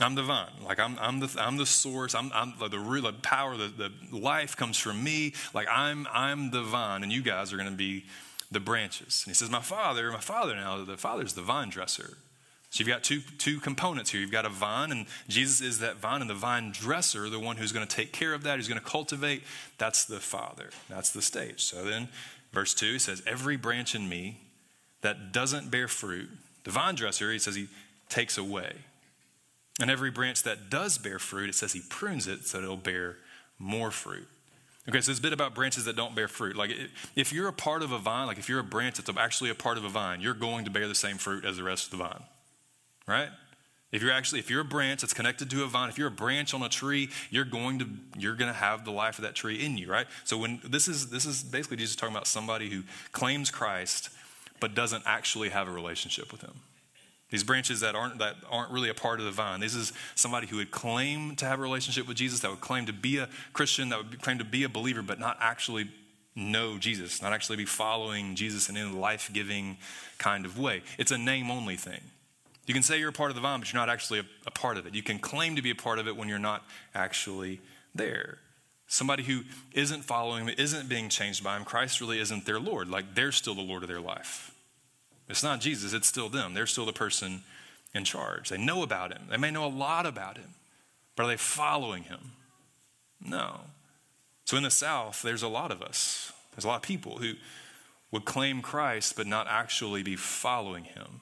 I'm 0.00 0.16
the 0.16 0.22
vine. 0.22 0.50
Like 0.62 0.78
I'm, 0.78 0.98
I'm 1.00 1.20
the, 1.20 1.34
I'm 1.38 1.56
the 1.56 1.64
source. 1.64 2.14
I'm, 2.14 2.30
I'm 2.34 2.52
the, 2.58 2.78
real 2.78 3.04
the 3.04 3.14
power, 3.14 3.56
the, 3.56 3.68
the 3.68 3.90
life 4.14 4.54
comes 4.54 4.76
from 4.76 5.02
me. 5.02 5.32
Like 5.54 5.68
I'm, 5.70 6.06
I'm 6.12 6.50
the 6.50 6.62
vine, 6.62 7.02
and 7.02 7.10
you 7.10 7.22
guys 7.22 7.54
are 7.54 7.56
going 7.56 7.70
to 7.70 7.74
be 7.74 8.04
the 8.50 8.60
branches. 8.60 9.22
And 9.24 9.30
he 9.30 9.34
says, 9.34 9.48
my 9.48 9.62
father, 9.62 10.12
my 10.12 10.20
father 10.20 10.54
now, 10.54 10.84
the 10.84 10.98
father's 10.98 11.32
the 11.32 11.40
vine 11.40 11.70
dresser. 11.70 12.18
So 12.72 12.80
you've 12.80 12.88
got 12.88 13.02
two, 13.02 13.20
two 13.36 13.60
components 13.60 14.10
here. 14.10 14.22
You've 14.22 14.32
got 14.32 14.46
a 14.46 14.48
vine, 14.48 14.92
and 14.92 15.04
Jesus 15.28 15.60
is 15.60 15.80
that 15.80 15.98
vine, 15.98 16.22
and 16.22 16.30
the 16.30 16.34
vine 16.34 16.72
dresser, 16.72 17.28
the 17.28 17.38
one 17.38 17.58
who's 17.58 17.70
going 17.70 17.86
to 17.86 17.96
take 17.96 18.12
care 18.12 18.32
of 18.32 18.44
that, 18.44 18.56
who's 18.56 18.66
going 18.66 18.80
to 18.80 18.86
cultivate, 18.86 19.42
that's 19.76 20.06
the 20.06 20.20
Father. 20.20 20.70
That's 20.88 21.10
the 21.10 21.20
stage. 21.20 21.62
So 21.62 21.84
then, 21.84 22.08
verse 22.50 22.72
2, 22.72 22.94
he 22.94 22.98
says, 22.98 23.22
Every 23.26 23.58
branch 23.58 23.94
in 23.94 24.08
me 24.08 24.40
that 25.02 25.32
doesn't 25.32 25.70
bear 25.70 25.86
fruit, 25.86 26.30
the 26.64 26.70
vine 26.70 26.94
dresser, 26.94 27.30
he 27.30 27.38
says, 27.38 27.56
he 27.56 27.68
takes 28.08 28.38
away. 28.38 28.72
And 29.78 29.90
every 29.90 30.10
branch 30.10 30.42
that 30.44 30.70
does 30.70 30.96
bear 30.96 31.18
fruit, 31.18 31.50
it 31.50 31.54
says 31.54 31.74
he 31.74 31.82
prunes 31.90 32.26
it 32.26 32.46
so 32.46 32.56
it'll 32.56 32.78
bear 32.78 33.16
more 33.58 33.90
fruit. 33.90 34.28
Okay, 34.88 35.02
so 35.02 35.10
it's 35.10 35.20
a 35.20 35.22
bit 35.22 35.34
about 35.34 35.54
branches 35.54 35.84
that 35.84 35.94
don't 35.94 36.14
bear 36.14 36.26
fruit. 36.26 36.56
Like 36.56 36.70
if 37.16 37.34
you're 37.34 37.48
a 37.48 37.52
part 37.52 37.82
of 37.82 37.92
a 37.92 37.98
vine, 37.98 38.26
like 38.26 38.38
if 38.38 38.48
you're 38.48 38.60
a 38.60 38.64
branch 38.64 38.96
that's 38.96 39.14
actually 39.18 39.50
a 39.50 39.54
part 39.54 39.76
of 39.76 39.84
a 39.84 39.90
vine, 39.90 40.22
you're 40.22 40.32
going 40.32 40.64
to 40.64 40.70
bear 40.70 40.88
the 40.88 40.94
same 40.94 41.18
fruit 41.18 41.44
as 41.44 41.58
the 41.58 41.62
rest 41.62 41.92
of 41.92 41.98
the 41.98 42.04
vine 42.04 42.22
right? 43.06 43.28
If 43.90 44.00
you're 44.02 44.12
actually, 44.12 44.38
if 44.38 44.48
you're 44.48 44.62
a 44.62 44.64
branch 44.64 45.02
that's 45.02 45.12
connected 45.12 45.50
to 45.50 45.64
a 45.64 45.66
vine, 45.66 45.90
if 45.90 45.98
you're 45.98 46.08
a 46.08 46.10
branch 46.10 46.54
on 46.54 46.62
a 46.62 46.68
tree, 46.68 47.10
you're 47.30 47.44
going 47.44 47.78
to 47.80 47.86
you're 48.18 48.34
going 48.36 48.50
to 48.50 48.56
have 48.56 48.84
the 48.86 48.90
life 48.90 49.18
of 49.18 49.24
that 49.24 49.34
tree 49.34 49.62
in 49.62 49.76
you, 49.76 49.90
right? 49.90 50.06
So 50.24 50.38
when 50.38 50.60
this 50.64 50.88
is 50.88 51.10
this 51.10 51.26
is 51.26 51.42
basically 51.42 51.76
Jesus 51.76 51.94
talking 51.94 52.14
about 52.14 52.26
somebody 52.26 52.70
who 52.70 52.84
claims 53.12 53.50
Christ 53.50 54.08
but 54.60 54.74
doesn't 54.74 55.02
actually 55.06 55.50
have 55.50 55.68
a 55.68 55.70
relationship 55.70 56.32
with 56.32 56.40
Him. 56.40 56.54
These 57.30 57.44
branches 57.44 57.80
that 57.80 57.94
aren't 57.94 58.18
that 58.18 58.36
aren't 58.50 58.72
really 58.72 58.88
a 58.88 58.94
part 58.94 59.18
of 59.18 59.26
the 59.26 59.30
vine. 59.30 59.60
This 59.60 59.74
is 59.74 59.92
somebody 60.14 60.46
who 60.46 60.56
would 60.56 60.70
claim 60.70 61.36
to 61.36 61.44
have 61.44 61.58
a 61.58 61.62
relationship 61.62 62.08
with 62.08 62.16
Jesus, 62.16 62.40
that 62.40 62.50
would 62.50 62.60
claim 62.60 62.86
to 62.86 62.92
be 62.94 63.18
a 63.18 63.28
Christian, 63.52 63.90
that 63.90 63.98
would 63.98 64.22
claim 64.22 64.38
to 64.38 64.44
be 64.44 64.64
a 64.64 64.70
believer, 64.70 65.02
but 65.02 65.18
not 65.18 65.36
actually 65.40 65.90
know 66.34 66.78
Jesus, 66.78 67.20
not 67.20 67.34
actually 67.34 67.56
be 67.56 67.66
following 67.66 68.36
Jesus 68.36 68.70
in 68.70 68.76
a 68.78 68.90
life-giving 68.90 69.76
kind 70.16 70.46
of 70.46 70.58
way. 70.58 70.82
It's 70.96 71.10
a 71.10 71.18
name 71.18 71.50
only 71.50 71.76
thing. 71.76 72.00
You 72.66 72.74
can 72.74 72.82
say 72.82 72.98
you're 72.98 73.08
a 73.08 73.12
part 73.12 73.30
of 73.30 73.34
the 73.34 73.40
vine, 73.40 73.58
but 73.58 73.72
you're 73.72 73.80
not 73.80 73.88
actually 73.88 74.20
a, 74.20 74.24
a 74.46 74.50
part 74.50 74.76
of 74.76 74.86
it. 74.86 74.94
You 74.94 75.02
can 75.02 75.18
claim 75.18 75.56
to 75.56 75.62
be 75.62 75.70
a 75.70 75.74
part 75.74 75.98
of 75.98 76.06
it 76.06 76.16
when 76.16 76.28
you're 76.28 76.38
not 76.38 76.64
actually 76.94 77.60
there. 77.94 78.38
Somebody 78.86 79.22
who 79.22 79.42
isn't 79.72 80.02
following 80.02 80.46
him, 80.46 80.54
isn't 80.58 80.88
being 80.88 81.08
changed 81.08 81.42
by 81.42 81.56
him, 81.56 81.64
Christ 81.64 82.00
really 82.00 82.20
isn't 82.20 82.44
their 82.44 82.60
Lord. 82.60 82.88
Like 82.88 83.14
they're 83.14 83.32
still 83.32 83.54
the 83.54 83.62
Lord 83.62 83.82
of 83.82 83.88
their 83.88 84.00
life. 84.00 84.54
It's 85.28 85.42
not 85.42 85.60
Jesus, 85.60 85.94
it's 85.94 86.06
still 86.06 86.28
them. 86.28 86.52
They're 86.52 86.66
still 86.66 86.84
the 86.84 86.92
person 86.92 87.42
in 87.94 88.04
charge. 88.04 88.50
They 88.50 88.58
know 88.58 88.82
about 88.82 89.12
him, 89.12 89.22
they 89.30 89.38
may 89.38 89.50
know 89.50 89.64
a 89.64 89.68
lot 89.68 90.04
about 90.04 90.36
him, 90.36 90.50
but 91.16 91.24
are 91.24 91.28
they 91.28 91.36
following 91.36 92.04
him? 92.04 92.32
No. 93.24 93.60
So 94.44 94.56
in 94.58 94.62
the 94.62 94.70
South, 94.70 95.22
there's 95.22 95.42
a 95.42 95.48
lot 95.48 95.70
of 95.70 95.80
us, 95.80 96.30
there's 96.54 96.64
a 96.64 96.68
lot 96.68 96.76
of 96.76 96.82
people 96.82 97.16
who 97.16 97.34
would 98.10 98.26
claim 98.26 98.60
Christ 98.60 99.16
but 99.16 99.26
not 99.26 99.46
actually 99.48 100.02
be 100.02 100.16
following 100.16 100.84
him. 100.84 101.21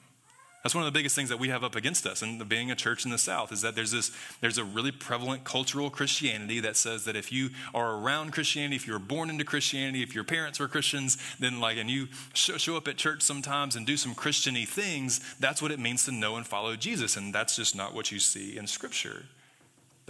That's 0.63 0.75
one 0.75 0.85
of 0.85 0.93
the 0.93 0.97
biggest 0.97 1.15
things 1.15 1.29
that 1.29 1.39
we 1.39 1.49
have 1.49 1.63
up 1.63 1.75
against 1.75 2.05
us 2.05 2.21
and 2.21 2.47
being 2.47 2.69
a 2.69 2.75
church 2.75 3.03
in 3.03 3.09
the 3.09 3.17
South 3.17 3.51
is 3.51 3.61
that 3.61 3.75
there's 3.75 3.91
this 3.91 4.11
there's 4.41 4.59
a 4.59 4.63
really 4.63 4.91
prevalent 4.91 5.43
cultural 5.43 5.89
Christianity 5.89 6.59
that 6.59 6.75
says 6.75 7.05
that 7.05 7.15
if 7.15 7.31
you 7.31 7.49
are 7.73 7.95
around 7.95 8.31
Christianity, 8.31 8.75
if 8.75 8.85
you 8.85 8.93
were 8.93 8.99
born 8.99 9.31
into 9.31 9.43
Christianity, 9.43 10.03
if 10.03 10.13
your 10.13 10.23
parents 10.23 10.59
were 10.59 10.67
Christians, 10.67 11.17
then 11.39 11.59
like 11.59 11.77
and 11.77 11.89
you 11.89 12.09
show, 12.33 12.57
show 12.57 12.77
up 12.77 12.87
at 12.87 12.97
church 12.97 13.23
sometimes 13.23 13.75
and 13.75 13.87
do 13.87 13.97
some 13.97 14.13
Christiany 14.13 14.67
things, 14.67 15.19
that's 15.39 15.61
what 15.61 15.71
it 15.71 15.79
means 15.79 16.05
to 16.05 16.11
know 16.11 16.35
and 16.35 16.45
follow 16.45 16.75
Jesus, 16.75 17.17
and 17.17 17.33
that's 17.33 17.55
just 17.55 17.75
not 17.75 17.95
what 17.95 18.11
you 18.11 18.19
see 18.19 18.55
in 18.55 18.67
Scripture. 18.67 19.25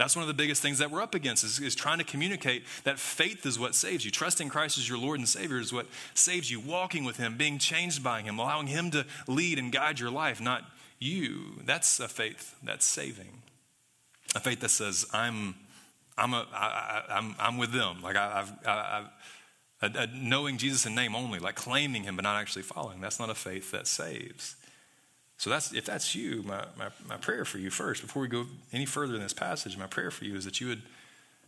That's 0.02 0.16
one 0.16 0.24
of 0.24 0.26
the 0.26 0.34
biggest 0.34 0.60
things 0.60 0.78
that 0.78 0.90
we're 0.90 1.00
up 1.00 1.14
against 1.14 1.44
is, 1.44 1.60
is, 1.60 1.76
trying 1.76 1.98
to 1.98 2.04
communicate 2.04 2.64
that 2.82 2.98
faith 2.98 3.46
is 3.46 3.56
what 3.56 3.72
saves 3.72 4.04
you. 4.04 4.10
Trusting 4.10 4.48
Christ 4.48 4.76
as 4.76 4.88
your 4.88 4.98
Lord 4.98 5.20
and 5.20 5.28
Savior 5.28 5.60
is 5.60 5.72
what 5.72 5.86
saves 6.12 6.50
you. 6.50 6.58
Walking 6.58 7.04
with 7.04 7.18
Him, 7.18 7.36
being 7.36 7.56
changed 7.56 8.02
by 8.02 8.20
Him, 8.20 8.40
allowing 8.40 8.66
Him 8.66 8.90
to 8.90 9.06
lead 9.28 9.60
and 9.60 9.70
guide 9.70 10.00
your 10.00 10.10
life, 10.10 10.40
not 10.40 10.64
you. 10.98 11.60
That's 11.64 12.00
a 12.00 12.08
faith 12.08 12.56
that's 12.64 12.84
saving. 12.84 13.42
A 14.34 14.40
faith 14.40 14.58
that 14.58 14.70
says, 14.70 15.06
I'm, 15.12 15.54
I'm, 16.18 16.34
a, 16.34 16.48
I, 16.52 16.66
I, 16.66 17.02
I'm, 17.16 17.36
I'm 17.38 17.56
with 17.56 17.70
them. 17.70 18.02
Like 18.02 18.16
I, 18.16 18.40
I've, 18.40 18.66
I, 18.66 19.04
I've, 19.82 20.14
knowing 20.14 20.58
Jesus 20.58 20.84
in 20.84 20.96
name 20.96 21.14
only, 21.14 21.38
like 21.38 21.54
claiming 21.54 22.02
Him 22.02 22.16
but 22.16 22.22
not 22.22 22.40
actually 22.40 22.62
following. 22.62 23.00
That's 23.00 23.20
not 23.20 23.30
a 23.30 23.36
faith 23.36 23.70
that 23.70 23.86
saves. 23.86 24.56
So 25.42 25.50
that's 25.50 25.72
if 25.72 25.84
that's 25.84 26.14
you, 26.14 26.44
my, 26.44 26.66
my, 26.78 26.90
my 27.08 27.16
prayer 27.16 27.44
for 27.44 27.58
you 27.58 27.68
first, 27.68 28.00
before 28.00 28.22
we 28.22 28.28
go 28.28 28.46
any 28.72 28.86
further 28.86 29.16
in 29.16 29.20
this 29.20 29.32
passage, 29.32 29.76
my 29.76 29.88
prayer 29.88 30.12
for 30.12 30.24
you 30.24 30.36
is 30.36 30.44
that 30.44 30.60
you 30.60 30.68
would 30.68 30.82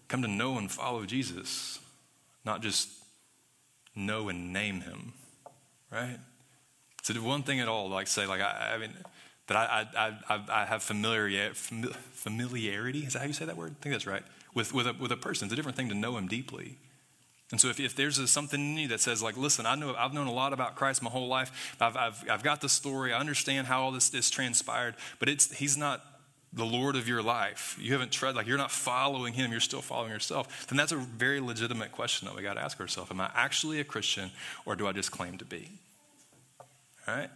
come 0.09 0.21
to 0.23 0.27
know 0.27 0.59
and 0.59 0.69
follow 0.69 1.05
Jesus, 1.05 1.79
not 2.45 2.61
just 2.61 2.89
know 3.95 4.29
and 4.29 4.53
name 4.53 4.81
him, 4.81 5.13
right? 5.93 6.19
So 7.05 7.13
the 7.13 7.23
one 7.23 7.45
thing 7.45 7.61
at 7.61 7.69
all, 7.69 7.89
like 7.89 8.09
say, 8.09 8.27
like 8.27 8.41
I, 8.41 8.73
I 8.75 8.79
mean, 8.79 8.91
that 9.47 9.57
I, 9.57 9.87
I, 9.97 10.35
I, 10.35 10.45
I 10.63 10.65
have 10.65 10.83
familiarity, 10.83 11.39
familiarity, 11.55 13.05
is 13.05 13.13
that 13.13 13.21
how 13.21 13.27
you 13.27 13.33
say 13.33 13.45
that 13.45 13.57
word? 13.57 13.77
I 13.79 13.81
think 13.81 13.95
that's 13.95 14.09
right. 14.09 14.25
With, 14.55 14.75
with, 14.75 14.89
a, 14.89 14.95
with 14.95 15.13
a 15.13 15.17
person, 15.17 15.47
it's 15.47 15.53
a 15.53 15.57
different 15.57 15.77
thing 15.77 15.91
to 15.91 15.95
know 15.95 16.17
him 16.17 16.27
deeply. 16.27 16.79
And 17.51 17.61
so 17.61 17.69
if, 17.69 17.79
if 17.79 17.95
there's 17.95 18.19
a, 18.19 18.27
something 18.27 18.61
in 18.61 18.77
you 18.77 18.89
that 18.89 19.01
says, 19.01 19.23
like, 19.23 19.37
listen, 19.37 19.67
I 19.67 19.75
know, 19.75 19.95
I've 19.95 20.15
known 20.15 20.27
a 20.27 20.33
lot 20.33 20.53
about 20.53 20.75
Christ 20.77 21.03
my 21.03 21.11
whole 21.11 21.29
life. 21.29 21.77
I've, 21.81 21.97
I've, 21.97 22.25
I've 22.31 22.43
got 22.43 22.61
the 22.61 22.69
story. 22.69 23.13
I 23.13 23.21
understand 23.21 23.67
how 23.67 23.83
all 23.83 23.93
this, 23.93 24.09
this 24.09 24.31
transpired, 24.31 24.95
but 25.19 25.29
it's, 25.29 25.55
he's 25.55 25.77
not 25.77 26.03
the 26.53 26.65
Lord 26.65 26.97
of 26.97 27.07
your 27.09 27.23
life. 27.23 27.77
You 27.81 27.93
haven't 27.93 28.13
tried, 28.13 28.35
like, 28.35 28.47
you're 28.47 28.59
not 28.59 28.71
following 28.71 29.35
him. 29.35 29.51
You're 29.51 29.61
still 29.61 29.83
following 29.83 30.13
yourself. 30.13 30.67
Then 30.69 30.77
that's 30.77 30.93
a 30.93 30.97
very 30.97 31.41
legitimate 31.41 31.93
question 31.93 32.27
that 32.27 32.37
we 32.37 32.43
got 32.43 32.55
to 32.55 32.61
ask 32.61 32.81
ourselves. 32.81 33.11
Am 33.11 33.21
I 33.21 33.31
actually 33.35 33.81
a 33.81 33.85
Christian 33.85 34.31
or 34.65 34.77
do 34.77 34.87
I 34.87 34.93
just 34.93 35.11
claim 35.11 35.37
to 35.39 35.45
be? 35.45 35.69
All 37.07 37.15
right? 37.15 37.31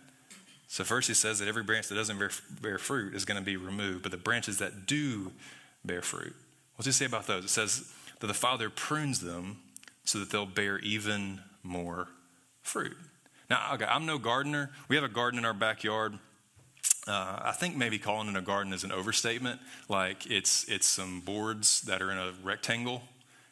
So 0.68 0.84
first 0.84 1.08
he 1.08 1.14
says 1.14 1.38
that 1.40 1.48
every 1.48 1.64
branch 1.64 1.88
that 1.88 1.94
doesn't 1.96 2.18
bear, 2.18 2.30
bear 2.60 2.78
fruit 2.78 3.14
is 3.14 3.24
going 3.24 3.38
to 3.38 3.44
be 3.44 3.56
removed, 3.56 4.02
but 4.02 4.12
the 4.12 4.18
branches 4.18 4.58
that 4.58 4.86
do 4.86 5.32
bear 5.84 6.02
fruit. 6.02 6.34
what 6.76 6.86
What's 6.86 6.86
he 6.86 6.92
say 6.92 7.06
about 7.06 7.26
those? 7.26 7.44
It 7.44 7.50
says 7.50 7.92
that 8.20 8.26
the 8.26 8.34
Father 8.34 8.70
prunes 8.70 9.20
them 9.20 9.58
so 10.08 10.18
that 10.18 10.30
they'll 10.30 10.46
bear 10.46 10.78
even 10.78 11.38
more 11.62 12.08
fruit. 12.62 12.96
Now, 13.50 13.74
okay, 13.74 13.84
I'm 13.84 14.06
no 14.06 14.16
gardener. 14.16 14.70
We 14.88 14.96
have 14.96 15.04
a 15.04 15.08
garden 15.08 15.38
in 15.38 15.44
our 15.44 15.52
backyard. 15.52 16.14
Uh, 17.06 17.40
I 17.42 17.52
think 17.52 17.76
maybe 17.76 17.98
calling 17.98 18.26
it 18.28 18.34
a 18.36 18.40
garden 18.40 18.72
is 18.72 18.84
an 18.84 18.92
overstatement. 18.92 19.60
Like 19.86 20.26
it's 20.30 20.64
it's 20.64 20.86
some 20.86 21.20
boards 21.20 21.82
that 21.82 22.00
are 22.00 22.10
in 22.10 22.16
a 22.16 22.32
rectangle, 22.42 23.02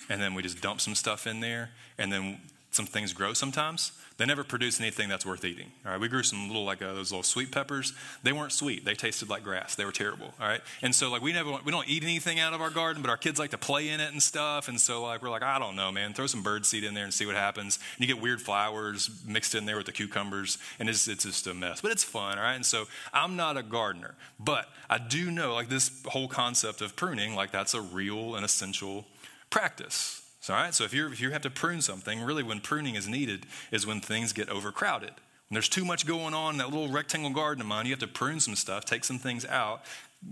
and 0.09 0.21
then 0.21 0.33
we 0.33 0.43
just 0.43 0.63
dump 0.63 0.81
some 0.81 0.95
stuff 0.95 1.27
in 1.27 1.41
there, 1.41 1.73
and 1.99 2.11
then 2.11 2.41
some 2.71 2.87
things 2.87 3.13
grow 3.13 3.35
sometimes. 3.35 3.93
They 4.19 4.25
never 4.25 4.45
produce 4.45 4.81
anything 4.81 5.11
that's 5.11 5.27
worth 5.27 5.45
eating. 5.45 5.73
All 5.85 5.93
right, 5.93 6.01
we 6.01 6.09
grew 6.09 6.23
some 6.23 6.47
little 6.47 6.65
like 6.65 6.81
uh, 6.81 6.95
those 6.95 7.13
little 7.13 7.23
sweet 7.23 7.53
peppers. 7.53 7.93
They 8.23 8.33
weren't 8.33 8.53
sweet. 8.53 8.85
They 8.85 8.95
tasted 8.95 9.29
like 9.29 9.43
grass. 9.43 9.75
They 9.75 9.85
were 9.85 9.93
terrible. 9.93 10.33
All 10.41 10.49
right, 10.49 10.63
and 10.81 10.95
so 10.95 11.11
like 11.11 11.21
we 11.21 11.35
never 11.35 11.59
we 11.65 11.71
don't 11.71 11.87
eat 11.87 12.03
anything 12.03 12.41
out 12.41 12.55
of 12.55 12.63
our 12.63 12.71
garden, 12.71 13.03
but 13.03 13.11
our 13.11 13.19
kids 13.19 13.39
like 13.39 13.51
to 13.51 13.59
play 13.59 13.91
in 13.91 14.01
it 14.01 14.13
and 14.13 14.23
stuff. 14.23 14.69
And 14.69 14.81
so 14.81 15.03
like 15.03 15.21
we're 15.21 15.29
like 15.29 15.43
I 15.43 15.59
don't 15.59 15.77
know, 15.77 15.93
man, 15.93 16.15
throw 16.15 16.27
some 16.27 16.43
bird 16.43 16.65
seed 16.65 16.83
in 16.83 16.95
there 16.95 17.05
and 17.05 17.13
see 17.13 17.27
what 17.27 17.35
happens. 17.35 17.79
And 17.97 18.09
you 18.09 18.15
get 18.15 18.23
weird 18.23 18.41
flowers 18.41 19.11
mixed 19.27 19.55
in 19.55 19.67
there 19.67 19.77
with 19.77 19.87
the 19.87 19.93
cucumbers, 19.93 20.57
and 20.79 20.89
it's 20.89 21.07
it's 21.09 21.25
just 21.25 21.47
a 21.47 21.53
mess. 21.53 21.83
But 21.83 21.93
it's 21.93 22.05
fun. 22.05 22.39
All 22.39 22.45
right, 22.45 22.55
and 22.55 22.65
so 22.65 22.87
I'm 23.13 23.37
not 23.37 23.59
a 23.59 23.63
gardener, 23.63 24.15
but 24.41 24.67
I 24.89 24.97
do 24.97 25.31
know 25.31 25.53
like 25.53 25.69
this 25.69 25.91
whole 26.07 26.29
concept 26.29 26.81
of 26.81 26.97
pruning, 26.97 27.35
like 27.35 27.53
that's 27.53 27.75
a 27.75 27.83
real 27.83 28.35
and 28.35 28.47
essential 28.47 29.05
practice. 29.51 30.26
So, 30.47 30.55
all 30.55 30.61
right, 30.61 30.73
so 30.73 30.85
if, 30.85 30.95
you 30.95 31.09
if 31.09 31.21
you 31.21 31.33
have 31.33 31.43
to 31.43 31.51
prune 31.51 31.81
something, 31.81 32.23
really 32.23 32.45
when 32.45 32.61
pruning 32.61 32.95
is 32.95 33.09
needed 33.09 33.47
is 33.73 33.85
when 33.85 34.01
things 34.01 34.33
get 34.33 34.49
overcrowded. 34.49 35.11
When 35.11 35.55
there's 35.55 35.69
too 35.69 35.85
much 35.85 36.07
going 36.07 36.35
on 36.35 36.55
in 36.55 36.59
that 36.59 36.71
little 36.71 36.89
rectangle 36.89 37.31
garden 37.31 37.61
of 37.61 37.67
mine, 37.67 37.85
you 37.85 37.91
have 37.91 37.99
to 37.99 38.07
prune 38.07 38.39
some 38.39 38.55
stuff, 38.55 38.85
take 38.85 39.03
some 39.03 39.19
things 39.19 39.45
out, 39.45 39.83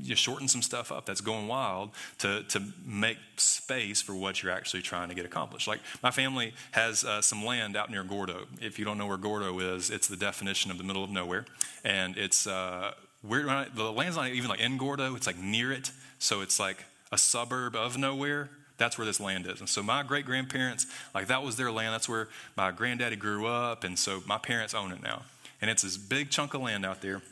you 0.01 0.15
shorten 0.15 0.47
some 0.47 0.63
stuff 0.63 0.93
up 0.93 1.05
that's 1.05 1.21
going 1.21 1.49
wild 1.49 1.91
to, 2.19 2.45
to 2.45 2.63
make 2.87 3.19
space 3.39 4.03
for 4.03 4.15
what 4.15 4.41
you're 4.41 4.53
actually 4.53 4.83
trying 4.83 5.09
to 5.09 5.17
get 5.17 5.25
accomplished. 5.25 5.67
Like 5.67 5.81
my 6.01 6.13
family 6.13 6.55
has 6.71 7.03
uh, 7.03 7.21
some 7.21 7.45
land 7.45 7.77
out 7.77 7.91
near 7.91 8.05
Gordo. 8.05 8.47
If 8.61 8.79
you 8.79 8.85
don't 8.85 8.99
know 8.99 9.09
where 9.09 9.17
Gordo 9.17 9.59
is, 9.59 9.91
it's 9.91 10.07
the 10.07 10.17
definition 10.17 10.71
of 10.71 10.79
the 10.79 10.85
middle 10.85 11.03
of 11.03 11.11
nowhere. 11.11 11.45
And 11.83 12.17
it's, 12.17 12.47
uh, 12.47 12.93
weird, 13.25 13.47
the 13.75 13.91
land's 13.91 14.17
not 14.17 14.29
even 14.29 14.49
like 14.49 14.61
in 14.61 14.79
Gordo, 14.79 15.17
it's 15.17 15.27
like 15.27 15.39
near 15.39 15.73
it. 15.73 15.91
So 16.21 16.41
it's 16.41 16.61
like 16.61 16.85
a 17.11 17.19
suburb 17.19 17.75
of 17.75 17.99
nowhere 17.99 18.51
that's 18.77 18.99
where 18.99 19.07
this 19.07 19.21
land 19.21 19.47
is. 19.47 19.61
And 19.61 19.69
so 19.69 19.83
my 19.83 20.03
great 20.03 20.27
grandparents, 20.27 20.87
like 21.15 21.29
that 21.29 21.43
was 21.43 21.57
their 21.57 21.71
land. 21.71 21.95
That's 21.95 22.09
where 22.09 22.29
my 22.57 22.71
granddaddy 22.71 23.17
grew 23.17 23.47
up. 23.47 23.85
And 23.85 23.99
so 23.99 24.23
my 24.27 24.39
parents 24.39 24.75
own 24.75 24.93
it 24.93 25.03
now. 25.03 25.23
And 25.61 25.71
it's 25.71 25.83
this 25.83 25.97
big 25.97 26.31
chunk 26.31 26.55
of 26.55 26.63
land 26.63 26.85
out 26.85 27.01
there 27.01 27.23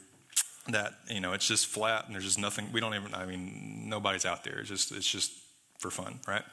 that, 0.69 0.95
you 1.09 1.21
know, 1.21 1.33
it's 1.33 1.47
just 1.47 1.67
flat 1.67 2.07
and 2.07 2.15
there's 2.15 2.25
just 2.25 2.39
nothing. 2.39 2.71
We 2.73 2.81
don't 2.81 2.95
even, 2.95 3.15
I 3.15 3.27
mean, 3.27 3.89
nobody's 3.89 4.25
out 4.25 4.45
there. 4.45 4.61
It's 4.61 4.69
just, 4.69 4.93
it's 4.93 5.11
just 5.11 5.33
for 5.79 5.91
fun, 5.91 6.21
right? 6.27 6.45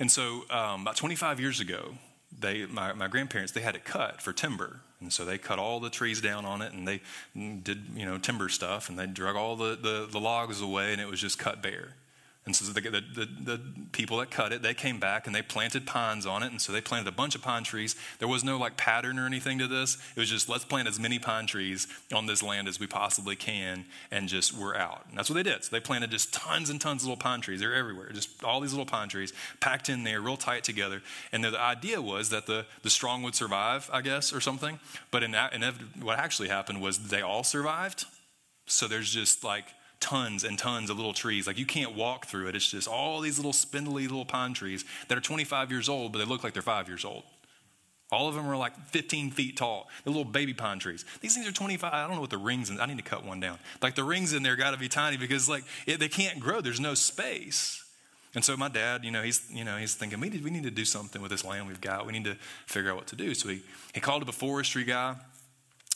And 0.00 0.10
so 0.10 0.44
um, 0.50 0.82
about 0.82 0.96
25 0.96 1.38
years 1.40 1.60
ago, 1.60 1.94
they, 2.36 2.66
my, 2.66 2.92
my 2.92 3.08
grandparents, 3.08 3.52
they 3.52 3.60
had 3.60 3.74
it 3.74 3.84
cut 3.84 4.20
for 4.20 4.32
timber. 4.32 4.80
And 5.00 5.12
so 5.12 5.24
they 5.24 5.38
cut 5.38 5.60
all 5.60 5.78
the 5.78 5.90
trees 5.90 6.20
down 6.20 6.44
on 6.44 6.60
it 6.60 6.72
and 6.72 6.86
they 6.86 7.00
did, 7.34 7.84
you 7.94 8.04
know, 8.04 8.18
timber 8.18 8.48
stuff 8.48 8.88
and 8.88 8.98
they 8.98 9.06
drug 9.06 9.36
all 9.36 9.54
the, 9.54 9.78
the, 9.80 10.08
the 10.10 10.18
logs 10.18 10.60
away 10.60 10.92
and 10.92 11.00
it 11.00 11.08
was 11.08 11.20
just 11.20 11.38
cut 11.38 11.62
bare. 11.62 11.94
And 12.48 12.56
so 12.56 12.72
the, 12.72 12.80
the, 12.80 13.28
the, 13.44 13.60
people 13.92 14.16
that 14.18 14.30
cut 14.30 14.54
it, 14.54 14.62
they 14.62 14.72
came 14.72 14.98
back 14.98 15.26
and 15.26 15.36
they 15.36 15.42
planted 15.42 15.84
pines 15.84 16.24
on 16.24 16.42
it. 16.42 16.50
And 16.50 16.62
so 16.62 16.72
they 16.72 16.80
planted 16.80 17.06
a 17.06 17.12
bunch 17.12 17.34
of 17.34 17.42
pine 17.42 17.62
trees. 17.62 17.94
There 18.20 18.28
was 18.28 18.42
no 18.42 18.56
like 18.56 18.78
pattern 18.78 19.18
or 19.18 19.26
anything 19.26 19.58
to 19.58 19.66
this. 19.66 19.98
It 20.16 20.20
was 20.20 20.30
just 20.30 20.48
let's 20.48 20.64
plant 20.64 20.88
as 20.88 20.98
many 20.98 21.18
pine 21.18 21.46
trees 21.46 21.86
on 22.14 22.24
this 22.24 22.42
land 22.42 22.66
as 22.66 22.80
we 22.80 22.86
possibly 22.86 23.36
can 23.36 23.84
and 24.10 24.28
just 24.28 24.54
we're 24.54 24.74
out. 24.74 25.04
And 25.10 25.18
that's 25.18 25.28
what 25.28 25.34
they 25.34 25.42
did. 25.42 25.62
So 25.62 25.76
they 25.76 25.80
planted 25.80 26.10
just 26.10 26.32
tons 26.32 26.70
and 26.70 26.80
tons 26.80 27.02
of 27.02 27.08
little 27.08 27.20
pine 27.20 27.42
trees. 27.42 27.60
They're 27.60 27.74
everywhere. 27.74 28.10
Just 28.12 28.42
all 28.42 28.60
these 28.60 28.72
little 28.72 28.86
pine 28.86 29.10
trees 29.10 29.34
packed 29.60 29.90
in 29.90 30.04
there 30.04 30.22
real 30.22 30.38
tight 30.38 30.64
together. 30.64 31.02
And 31.30 31.44
the, 31.44 31.50
the 31.50 31.60
idea 31.60 32.00
was 32.00 32.30
that 32.30 32.46
the, 32.46 32.64
the 32.82 32.90
strong 32.90 33.22
would 33.24 33.34
survive, 33.34 33.90
I 33.92 34.00
guess, 34.00 34.32
or 34.32 34.40
something. 34.40 34.80
But 35.10 35.22
in, 35.22 35.34
in 35.34 35.62
what 36.00 36.18
actually 36.18 36.48
happened 36.48 36.80
was 36.80 36.98
they 36.98 37.20
all 37.20 37.44
survived. 37.44 38.06
So 38.64 38.88
there's 38.88 39.12
just 39.12 39.44
like 39.44 39.66
tons 40.00 40.44
and 40.44 40.58
tons 40.58 40.90
of 40.90 40.96
little 40.96 41.12
trees. 41.12 41.46
Like 41.46 41.58
you 41.58 41.66
can't 41.66 41.94
walk 41.94 42.26
through 42.26 42.48
it. 42.48 42.56
It's 42.56 42.70
just 42.70 42.88
all 42.88 43.20
these 43.20 43.38
little 43.38 43.52
spindly 43.52 44.06
little 44.06 44.24
pine 44.24 44.54
trees 44.54 44.84
that 45.08 45.18
are 45.18 45.20
25 45.20 45.70
years 45.70 45.88
old, 45.88 46.12
but 46.12 46.18
they 46.18 46.24
look 46.24 46.44
like 46.44 46.52
they're 46.52 46.62
five 46.62 46.88
years 46.88 47.04
old. 47.04 47.24
All 48.10 48.26
of 48.26 48.34
them 48.34 48.48
are 48.48 48.56
like 48.56 48.74
15 48.86 49.32
feet 49.32 49.56
tall. 49.58 49.88
The 50.04 50.10
little 50.10 50.24
baby 50.24 50.54
pine 50.54 50.78
trees. 50.78 51.04
These 51.20 51.34
things 51.34 51.46
are 51.46 51.52
25. 51.52 51.92
I 51.92 52.06
don't 52.06 52.14
know 52.14 52.22
what 52.22 52.30
the 52.30 52.38
rings. 52.38 52.70
In, 52.70 52.80
I 52.80 52.86
need 52.86 52.96
to 52.96 53.02
cut 53.02 53.24
one 53.24 53.38
down. 53.38 53.58
Like 53.82 53.96
the 53.96 54.04
rings 54.04 54.32
in 54.32 54.42
there 54.42 54.56
got 54.56 54.70
to 54.70 54.78
be 54.78 54.88
tiny 54.88 55.18
because 55.18 55.48
like 55.48 55.64
it, 55.86 56.00
they 56.00 56.08
can't 56.08 56.40
grow. 56.40 56.60
There's 56.60 56.80
no 56.80 56.94
space. 56.94 57.84
And 58.34 58.44
so 58.44 58.56
my 58.56 58.68
dad, 58.68 59.04
you 59.04 59.10
know, 59.10 59.22
he's 59.22 59.46
you 59.50 59.64
know 59.64 59.76
he's 59.76 59.94
thinking 59.94 60.20
we 60.20 60.30
need 60.30 60.42
we 60.42 60.50
need 60.50 60.62
to 60.62 60.70
do 60.70 60.84
something 60.84 61.20
with 61.20 61.30
this 61.30 61.44
land 61.44 61.66
we've 61.66 61.80
got. 61.80 62.06
We 62.06 62.12
need 62.12 62.24
to 62.24 62.36
figure 62.66 62.90
out 62.90 62.96
what 62.96 63.06
to 63.08 63.16
do. 63.16 63.34
So 63.34 63.48
he 63.48 63.62
he 63.92 64.00
called 64.00 64.22
up 64.22 64.28
a 64.28 64.32
forestry 64.32 64.84
guy 64.84 65.16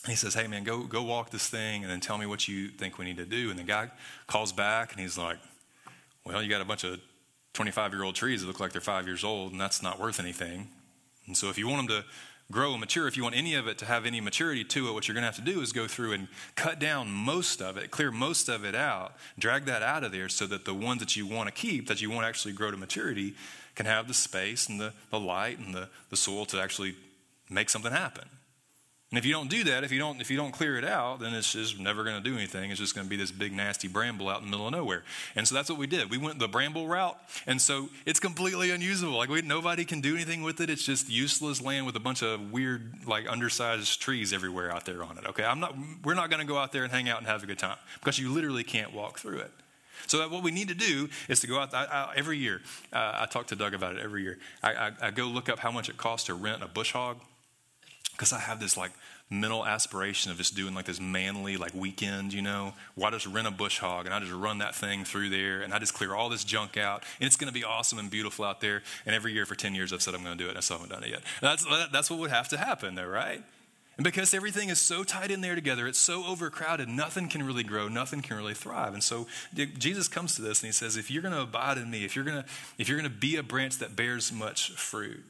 he 0.07 0.17
says, 0.17 0.35
Hey, 0.35 0.47
man, 0.47 0.65
go, 0.65 0.83
go 0.83 1.03
walk 1.03 1.31
this 1.31 1.49
thing 1.49 1.83
and 1.83 1.91
then 1.91 2.01
tell 2.01 2.19
me 2.19 2.27
what 2.27 2.49
you 2.49 2.69
think 2.69 2.99
we 2.99 3.05
need 3.05 3.19
to 3.19 3.25
do. 3.25 3.51
And 3.51 3.59
the 3.59 3.65
guy 3.65 3.91
calls 4.27 4.53
back 4.53 4.93
and 4.93 5.01
he's 5.01 5.17
like, 5.17 5.39
Well, 6.25 6.43
you 6.43 6.51
got 6.51 6.61
a 6.61 6.65
bunch 6.65 6.85
of 6.85 7.01
25 7.55 7.93
year 7.93 8.03
old 8.03 8.15
trees 8.15 8.41
that 8.41 8.47
look 8.47 8.61
like 8.61 8.73
they're 8.73 8.81
five 8.81 9.07
years 9.07 9.25
old, 9.25 9.53
and 9.53 9.61
that's 9.61 9.83
not 9.83 10.01
worth 10.01 10.19
anything. 10.19 10.69
And 11.27 11.37
so, 11.37 11.49
if 11.51 11.59
you 11.59 11.69
want 11.69 11.89
them 11.89 12.03
to 12.03 12.09
grow 12.51 12.73
and 12.73 12.81
mature, 12.81 13.07
if 13.07 13.17
you 13.17 13.23
want 13.23 13.37
any 13.37 13.55
of 13.55 13.67
it 13.67 13.79
to 13.79 13.85
have 13.85 14.05
any 14.05 14.21
maturity 14.21 14.65
to 14.65 14.89
it, 14.89 14.93
what 14.93 15.09
you're 15.09 15.15
going 15.15 15.23
to 15.23 15.27
have 15.27 15.37
to 15.37 15.43
do 15.43 15.61
is 15.61 15.73
go 15.73 15.87
through 15.87 16.13
and 16.13 16.29
cut 16.55 16.79
down 16.79 17.11
most 17.11 17.63
of 17.63 17.77
it, 17.77 17.91
clear 17.91 18.11
most 18.11 18.49
of 18.49 18.65
it 18.65 18.75
out, 18.75 19.15
drag 19.39 19.65
that 19.67 19.83
out 19.83 20.05
of 20.05 20.13
there 20.13 20.29
so 20.29 20.47
that 20.47 20.65
the 20.65 20.75
ones 20.75 21.01
that 21.01 21.17
you 21.17 21.27
want 21.27 21.49
to 21.49 21.53
keep, 21.53 21.89
that 21.89 22.01
you 22.01 22.11
want 22.11 22.25
to 22.25 22.29
actually 22.29 22.53
grow 22.53 22.71
to 22.71 22.77
maturity, 22.77 23.35
can 23.75 23.87
have 23.87 24.09
the 24.09 24.15
space 24.15 24.69
and 24.69 24.81
the, 24.81 24.93
the 25.11 25.19
light 25.19 25.59
and 25.59 25.75
the, 25.75 25.89
the 26.11 26.17
soil 26.17 26.45
to 26.45 26.61
actually 26.61 26.95
make 27.49 27.71
something 27.71 27.93
happen. 27.93 28.29
And 29.13 29.19
if 29.19 29.27
you 29.27 29.33
don't 29.35 29.51
do 29.51 29.63
that, 29.65 29.85
if 29.85 29.93
you 29.93 29.99
don't, 29.99 30.23
if 30.23 30.31
you 30.31 30.39
don't 30.39 30.53
clear 30.53 30.79
it 30.79 30.87
out, 30.87 31.21
then 31.21 31.35
it's 31.35 31.53
just 31.53 31.79
never 31.79 32.03
going 32.03 32.17
to 32.17 32.23
do 32.23 32.35
anything. 32.35 32.71
It's 32.71 32.81
just 32.81 32.95
going 32.95 33.07
to 33.07 33.11
be 33.11 33.17
this 33.17 33.31
big 33.31 33.53
nasty 33.53 33.87
bramble 33.87 34.31
out 34.31 34.39
in 34.39 34.47
the 34.47 34.51
middle 34.51 34.67
of 34.67 34.73
nowhere. 34.73 35.05
And 35.37 35.47
so 35.47 35.55
that's 35.55 35.69
what 35.69 35.79
we 35.79 35.87
did. 35.87 36.11
We 36.11 36.17
went 36.17 36.39
the 36.39 36.49
bramble 36.49 36.89
route, 36.89 37.19
and 37.47 37.61
so 37.61 37.91
it's 38.07 38.19
completely 38.19 38.71
unusable. 38.71 39.19
Like 39.19 39.29
we, 39.29 39.43
nobody 39.43 39.85
can 39.85 40.01
do 40.01 40.15
anything 40.15 40.41
with 40.41 40.63
it. 40.63 40.71
It's 40.71 40.87
just 40.87 41.11
useless 41.11 41.61
land 41.61 41.85
with 41.85 41.95
a 41.95 42.01
bunch 42.01 42.23
of 42.23 42.51
weird, 42.51 43.07
like 43.07 43.31
undersized 43.31 44.01
trees 44.01 44.33
everywhere 44.33 44.73
out 44.73 44.87
there 44.87 45.05
on 45.05 45.19
it. 45.19 45.27
Okay, 45.27 45.45
I'm 45.45 45.61
not. 45.61 45.77
We're 46.03 46.15
not 46.15 46.31
going 46.31 46.41
to 46.41 46.47
go 46.47 46.57
out 46.57 46.73
there 46.73 46.83
and 46.83 46.91
hang 46.91 47.11
out 47.11 47.19
and 47.19 47.27
have 47.27 47.43
a 47.43 47.47
good 47.47 47.59
time 47.59 47.77
because 47.99 48.19
you 48.19 48.31
literally 48.31 48.65
can't 48.65 48.95
walk 48.95 49.19
through 49.19 49.41
it. 49.41 49.51
So 50.07 50.27
what 50.31 50.43
we 50.43 50.53
need 50.53 50.69
to 50.69 50.75
do 50.75 51.11
is 51.29 51.41
to 51.41 51.47
go 51.47 51.61
out 51.61 51.75
I, 51.75 51.85
I, 51.85 52.13
every 52.17 52.39
year. 52.39 52.63
Uh, 52.91 53.13
I 53.21 53.27
talk 53.27 53.49
to 53.49 53.57
Doug 53.57 53.75
about 53.75 53.95
it 53.95 54.03
every 54.03 54.23
year. 54.23 54.39
I, 54.63 54.91
I 55.03 55.11
go 55.11 55.27
look 55.27 55.51
up 55.51 55.59
how 55.59 55.71
much 55.71 55.91
it 55.91 55.99
costs 55.99 56.29
to 56.29 56.35
rent 56.35 56.63
a 56.63 56.67
bush 56.67 56.93
hog 56.93 57.19
because 58.13 58.33
I 58.33 58.39
have 58.39 58.61
this 58.61 58.77
like 58.77 58.93
mental 59.31 59.65
aspiration 59.65 60.31
of 60.31 60.37
just 60.37 60.55
doing 60.55 60.75
like 60.75 60.85
this 60.85 61.01
manly 61.01 61.57
like 61.57 61.75
weekend, 61.75 62.33
you 62.33 62.43
know, 62.43 62.75
why 62.95 63.11
just 63.11 63.27
rent 63.27 63.47
a 63.47 63.51
bush 63.51 63.79
hog 63.79 64.05
and 64.07 64.15
I 64.15 64.21
just 64.21 64.33
run 64.33 64.59
that 64.59 64.75
thing 64.75 65.05
through 65.05 65.31
there 65.31 65.63
and 65.63 65.73
I 65.73 65.79
just 65.79 65.95
clear 65.95 66.15
all 66.15 66.29
this 66.29 66.45
junk 66.45 66.77
out 66.77 67.05
and 67.19 67.27
it's 67.27 67.37
going 67.37 67.49
to 67.49 67.55
be 67.55 67.65
awesome 67.65 67.99
and 67.99 68.11
beautiful 68.11 68.45
out 68.45 68.61
there. 68.61 68.83
And 69.07 69.15
every 69.15 69.33
year 69.33 69.47
for 69.47 69.55
10 69.55 69.75
years 69.75 69.93
I've 69.93 70.03
said 70.03 70.15
I'm 70.15 70.23
going 70.23 70.37
to 70.37 70.43
do 70.43 70.49
it 70.49 70.51
and 70.51 70.59
I 70.59 70.61
still 70.61 70.79
haven't 70.79 70.93
done 70.93 71.05
it 71.05 71.11
yet. 71.11 71.23
That's, 71.41 71.67
that's 71.91 72.11
what 72.11 72.21
would 72.21 72.31
have 72.31 72.49
to 72.49 72.59
happen 72.59 72.95
though, 72.95 73.07
right? 73.07 73.43
And 73.97 74.05
because 74.05 74.33
everything 74.33 74.71
is 74.71 74.81
so 74.81 75.05
tight 75.05 75.31
in 75.31 75.43
there 75.43 75.55
together, 75.55 75.87
it's 75.87 75.99
so 75.99 76.25
overcrowded, 76.25 76.89
nothing 76.89 77.29
can 77.29 77.43
really 77.43 77.63
grow, 77.63 77.89
nothing 77.89 78.23
can 78.23 78.37
really 78.37 78.55
thrive. 78.55 78.95
And 78.95 79.03
so 79.03 79.27
Jesus 79.55 80.09
comes 80.09 80.35
to 80.37 80.43
this 80.43 80.63
and 80.63 80.69
he 80.69 80.73
says, 80.73 80.97
if 80.97 81.11
you're 81.11 81.23
going 81.23 81.35
to 81.35 81.43
abide 81.43 81.77
in 81.77 81.91
me, 81.91 82.05
if 82.05 82.17
you're 82.17 82.25
going 82.25 82.43
to, 82.43 82.49
if 82.79 82.89
you're 82.89 82.99
going 82.99 83.11
to 83.11 83.17
be 83.17 83.37
a 83.37 83.43
branch 83.43 83.79
that 83.79 83.95
bears 83.95 84.33
much 84.33 84.71
fruit, 84.73 85.23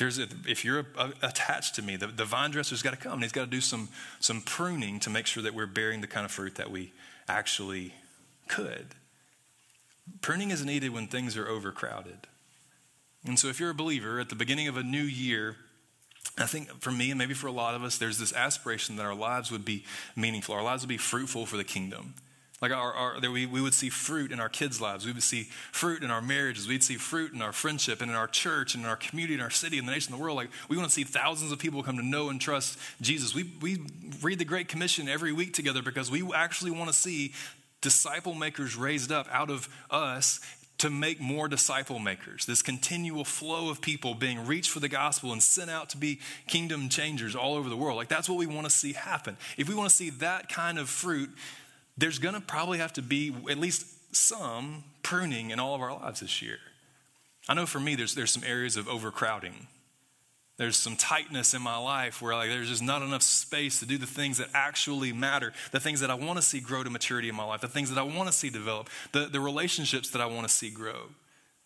there's 0.00 0.18
a, 0.18 0.26
if 0.48 0.64
you're 0.64 0.86
attached 1.22 1.74
to 1.74 1.82
me, 1.82 1.94
the, 1.94 2.06
the 2.06 2.24
vine 2.24 2.50
dresser's 2.50 2.80
got 2.80 2.92
to 2.92 2.96
come 2.96 3.12
and 3.12 3.22
he's 3.22 3.32
got 3.32 3.44
to 3.44 3.50
do 3.50 3.60
some, 3.60 3.90
some 4.18 4.40
pruning 4.40 4.98
to 5.00 5.10
make 5.10 5.26
sure 5.26 5.42
that 5.42 5.52
we're 5.52 5.66
bearing 5.66 6.00
the 6.00 6.06
kind 6.06 6.24
of 6.24 6.32
fruit 6.32 6.54
that 6.54 6.70
we 6.70 6.92
actually 7.28 7.92
could. 8.48 8.86
Pruning 10.22 10.50
is 10.50 10.64
needed 10.64 10.94
when 10.94 11.06
things 11.06 11.36
are 11.36 11.46
overcrowded. 11.46 12.26
And 13.26 13.38
so, 13.38 13.48
if 13.48 13.60
you're 13.60 13.70
a 13.70 13.74
believer 13.74 14.18
at 14.18 14.30
the 14.30 14.34
beginning 14.34 14.68
of 14.68 14.78
a 14.78 14.82
new 14.82 15.02
year, 15.02 15.56
I 16.38 16.46
think 16.46 16.70
for 16.80 16.90
me 16.90 17.10
and 17.10 17.18
maybe 17.18 17.34
for 17.34 17.48
a 17.48 17.52
lot 17.52 17.74
of 17.74 17.84
us, 17.84 17.98
there's 17.98 18.18
this 18.18 18.32
aspiration 18.32 18.96
that 18.96 19.04
our 19.04 19.14
lives 19.14 19.52
would 19.52 19.66
be 19.66 19.84
meaningful, 20.16 20.54
our 20.54 20.62
lives 20.62 20.82
would 20.82 20.88
be 20.88 20.96
fruitful 20.96 21.44
for 21.44 21.58
the 21.58 21.64
kingdom. 21.64 22.14
Like 22.60 22.72
our, 22.72 22.92
our 22.92 23.20
there 23.20 23.30
we, 23.30 23.46
we 23.46 23.62
would 23.62 23.72
see 23.72 23.88
fruit 23.88 24.32
in 24.32 24.38
our 24.38 24.50
kids' 24.50 24.80
lives. 24.80 25.06
We 25.06 25.12
would 25.12 25.22
see 25.22 25.44
fruit 25.72 26.02
in 26.02 26.10
our 26.10 26.20
marriages. 26.20 26.68
We'd 26.68 26.82
see 26.82 26.96
fruit 26.96 27.32
in 27.32 27.40
our 27.40 27.52
friendship 27.52 28.02
and 28.02 28.10
in 28.10 28.16
our 28.16 28.26
church 28.26 28.74
and 28.74 28.84
in 28.84 28.90
our 28.90 28.96
community, 28.96 29.34
in 29.34 29.40
our 29.40 29.50
city, 29.50 29.78
in 29.78 29.86
the 29.86 29.92
nation, 29.92 30.12
in 30.12 30.18
the 30.18 30.22
world. 30.22 30.36
Like 30.36 30.50
we 30.68 30.76
want 30.76 30.88
to 30.88 30.94
see 30.94 31.04
thousands 31.04 31.52
of 31.52 31.58
people 31.58 31.82
come 31.82 31.96
to 31.96 32.04
know 32.04 32.28
and 32.28 32.38
trust 32.40 32.78
Jesus. 33.00 33.34
We, 33.34 33.50
we 33.62 33.78
read 34.20 34.38
the 34.38 34.44
Great 34.44 34.68
Commission 34.68 35.08
every 35.08 35.32
week 35.32 35.54
together 35.54 35.80
because 35.80 36.10
we 36.10 36.22
actually 36.34 36.70
want 36.70 36.88
to 36.88 36.94
see 36.94 37.32
disciple 37.80 38.34
makers 38.34 38.76
raised 38.76 39.10
up 39.10 39.26
out 39.32 39.48
of 39.48 39.66
us 39.90 40.40
to 40.80 40.88
make 40.88 41.20
more 41.20 41.46
disciple 41.46 41.98
makers. 41.98 42.46
This 42.46 42.62
continual 42.62 43.24
flow 43.24 43.68
of 43.68 43.82
people 43.82 44.14
being 44.14 44.46
reached 44.46 44.70
for 44.70 44.80
the 44.80 44.88
gospel 44.88 45.32
and 45.32 45.42
sent 45.42 45.70
out 45.70 45.90
to 45.90 45.98
be 45.98 46.20
kingdom 46.46 46.88
changers 46.88 47.36
all 47.36 47.54
over 47.54 47.68
the 47.68 47.76
world. 47.76 47.96
Like 47.96 48.08
that's 48.08 48.30
what 48.30 48.38
we 48.38 48.46
want 48.46 48.64
to 48.64 48.70
see 48.70 48.94
happen. 48.94 49.36
If 49.58 49.68
we 49.68 49.74
want 49.74 49.90
to 49.90 49.94
see 49.94 50.08
that 50.10 50.48
kind 50.48 50.78
of 50.78 50.88
fruit, 50.88 51.30
there's 52.00 52.18
going 52.18 52.34
to 52.34 52.40
probably 52.40 52.78
have 52.78 52.92
to 52.94 53.02
be 53.02 53.34
at 53.50 53.58
least 53.58 53.86
some 54.14 54.84
pruning 55.02 55.50
in 55.50 55.60
all 55.60 55.74
of 55.74 55.80
our 55.80 55.92
lives 55.92 56.20
this 56.20 56.42
year. 56.42 56.58
I 57.48 57.54
know 57.54 57.66
for 57.66 57.80
me, 57.80 57.94
there's, 57.94 58.14
there's 58.14 58.30
some 58.30 58.44
areas 58.44 58.76
of 58.76 58.88
overcrowding. 58.88 59.66
There's 60.56 60.76
some 60.76 60.96
tightness 60.96 61.54
in 61.54 61.62
my 61.62 61.78
life 61.78 62.20
where 62.20 62.34
like 62.34 62.50
there's 62.50 62.68
just 62.68 62.82
not 62.82 63.00
enough 63.00 63.22
space 63.22 63.80
to 63.80 63.86
do 63.86 63.96
the 63.96 64.06
things 64.06 64.38
that 64.38 64.48
actually 64.52 65.12
matter, 65.12 65.54
the 65.72 65.80
things 65.80 66.00
that 66.00 66.10
I 66.10 66.14
want 66.14 66.38
to 66.38 66.42
see 66.42 66.60
grow 66.60 66.84
to 66.84 66.90
maturity 66.90 67.30
in 67.30 67.34
my 67.34 67.44
life, 67.44 67.62
the 67.62 67.68
things 67.68 67.88
that 67.88 67.98
I 67.98 68.02
want 68.02 68.28
to 68.28 68.32
see 68.32 68.50
develop, 68.50 68.90
the, 69.12 69.26
the 69.26 69.40
relationships 69.40 70.10
that 70.10 70.20
I 70.20 70.26
want 70.26 70.46
to 70.46 70.52
see 70.52 70.68
grow. 70.68 71.08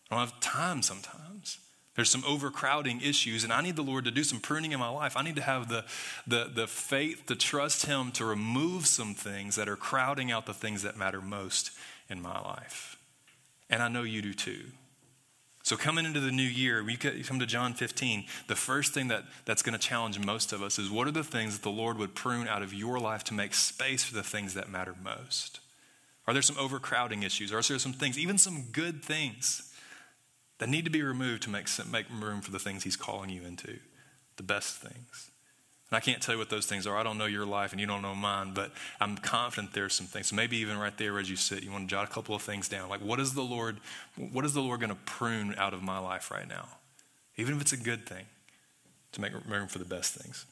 I 0.09 0.15
don't 0.15 0.19
have 0.19 0.39
time 0.39 0.81
sometimes. 0.81 1.57
There's 1.95 2.09
some 2.09 2.23
overcrowding 2.27 3.01
issues, 3.01 3.43
and 3.43 3.53
I 3.53 3.61
need 3.61 3.77
the 3.77 3.81
Lord 3.81 4.03
to 4.05 4.11
do 4.11 4.23
some 4.23 4.39
pruning 4.39 4.73
in 4.73 4.79
my 4.79 4.89
life. 4.89 5.15
I 5.15 5.23
need 5.23 5.37
to 5.37 5.41
have 5.41 5.69
the, 5.69 5.85
the, 6.27 6.51
the 6.53 6.67
faith 6.67 7.25
to 7.27 7.35
trust 7.35 7.85
Him 7.85 8.11
to 8.13 8.25
remove 8.25 8.85
some 8.85 9.13
things 9.13 9.55
that 9.55 9.69
are 9.69 9.77
crowding 9.77 10.29
out 10.29 10.45
the 10.45 10.53
things 10.53 10.83
that 10.83 10.97
matter 10.97 11.21
most 11.21 11.71
in 12.09 12.21
my 12.21 12.39
life. 12.41 12.97
And 13.69 13.81
I 13.81 13.87
know 13.87 14.03
you 14.03 14.21
do 14.21 14.33
too. 14.33 14.65
So, 15.63 15.75
coming 15.75 16.05
into 16.05 16.19
the 16.19 16.31
new 16.31 16.43
year, 16.43 16.83
we 16.83 16.95
come 16.95 17.39
to 17.39 17.45
John 17.47 17.73
15. 17.73 18.25
The 18.47 18.55
first 18.55 18.93
thing 18.93 19.07
that, 19.07 19.23
that's 19.45 19.63
going 19.63 19.73
to 19.73 19.79
challenge 19.79 20.19
most 20.19 20.53
of 20.53 20.61
us 20.61 20.77
is 20.77 20.91
what 20.91 21.07
are 21.07 21.11
the 21.11 21.23
things 21.23 21.57
that 21.57 21.63
the 21.63 21.71
Lord 21.71 21.97
would 21.97 22.13
prune 22.13 22.47
out 22.47 22.61
of 22.61 22.71
your 22.71 22.99
life 22.99 23.23
to 23.25 23.33
make 23.33 23.55
space 23.55 24.03
for 24.03 24.13
the 24.13 24.21
things 24.21 24.53
that 24.53 24.69
matter 24.69 24.93
most? 25.03 25.59
Are 26.27 26.33
there 26.33 26.43
some 26.43 26.57
overcrowding 26.59 27.23
issues? 27.23 27.51
Are 27.51 27.61
there 27.61 27.79
some 27.79 27.93
things, 27.93 28.19
even 28.19 28.37
some 28.37 28.65
good 28.71 29.03
things, 29.03 29.73
that 30.59 30.69
need 30.69 30.85
to 30.85 30.91
be 30.91 31.01
removed 31.01 31.43
to 31.43 31.49
make, 31.49 31.67
make 31.91 32.05
room 32.09 32.41
for 32.41 32.51
the 32.51 32.59
things 32.59 32.83
He's 32.83 32.95
calling 32.95 33.29
you 33.29 33.43
into? 33.43 33.79
The 34.37 34.43
best 34.43 34.77
things. 34.77 35.31
And 35.91 35.97
I 35.97 35.99
can't 35.99 36.21
tell 36.21 36.35
you 36.35 36.39
what 36.39 36.49
those 36.49 36.65
things 36.65 36.87
are. 36.87 36.97
I 36.97 37.03
don't 37.03 37.17
know 37.17 37.25
your 37.25 37.45
life 37.45 37.71
and 37.71 37.79
you 37.79 37.85
don't 37.85 38.01
know 38.01 38.15
mine, 38.15 38.53
but 38.53 38.71
I'm 38.99 39.17
confident 39.17 39.73
there's 39.73 39.93
some 39.93 40.07
things. 40.07 40.27
So 40.27 40.35
maybe 40.35 40.57
even 40.57 40.77
right 40.77 40.97
there 40.97 41.19
as 41.19 41.29
you 41.29 41.35
sit, 41.35 41.63
you 41.63 41.71
want 41.71 41.87
to 41.87 41.95
jot 41.95 42.09
a 42.09 42.11
couple 42.11 42.33
of 42.33 42.41
things 42.41 42.67
down. 42.67 42.89
Like 42.89 43.01
what 43.01 43.19
is 43.19 43.33
the 43.33 43.43
Lord, 43.43 43.77
what 44.17 44.45
is 44.45 44.53
the 44.53 44.61
Lord 44.61 44.79
going 44.79 44.89
to 44.89 44.97
prune 45.05 45.53
out 45.57 45.73
of 45.73 45.83
my 45.83 45.99
life 45.99 46.31
right 46.31 46.47
now? 46.47 46.67
Even 47.37 47.55
if 47.55 47.61
it's 47.61 47.73
a 47.73 47.77
good 47.77 48.07
thing, 48.07 48.25
to 49.11 49.21
make 49.21 49.31
room 49.47 49.67
for 49.67 49.79
the 49.79 49.85
best 49.85 50.13
things. 50.13 50.45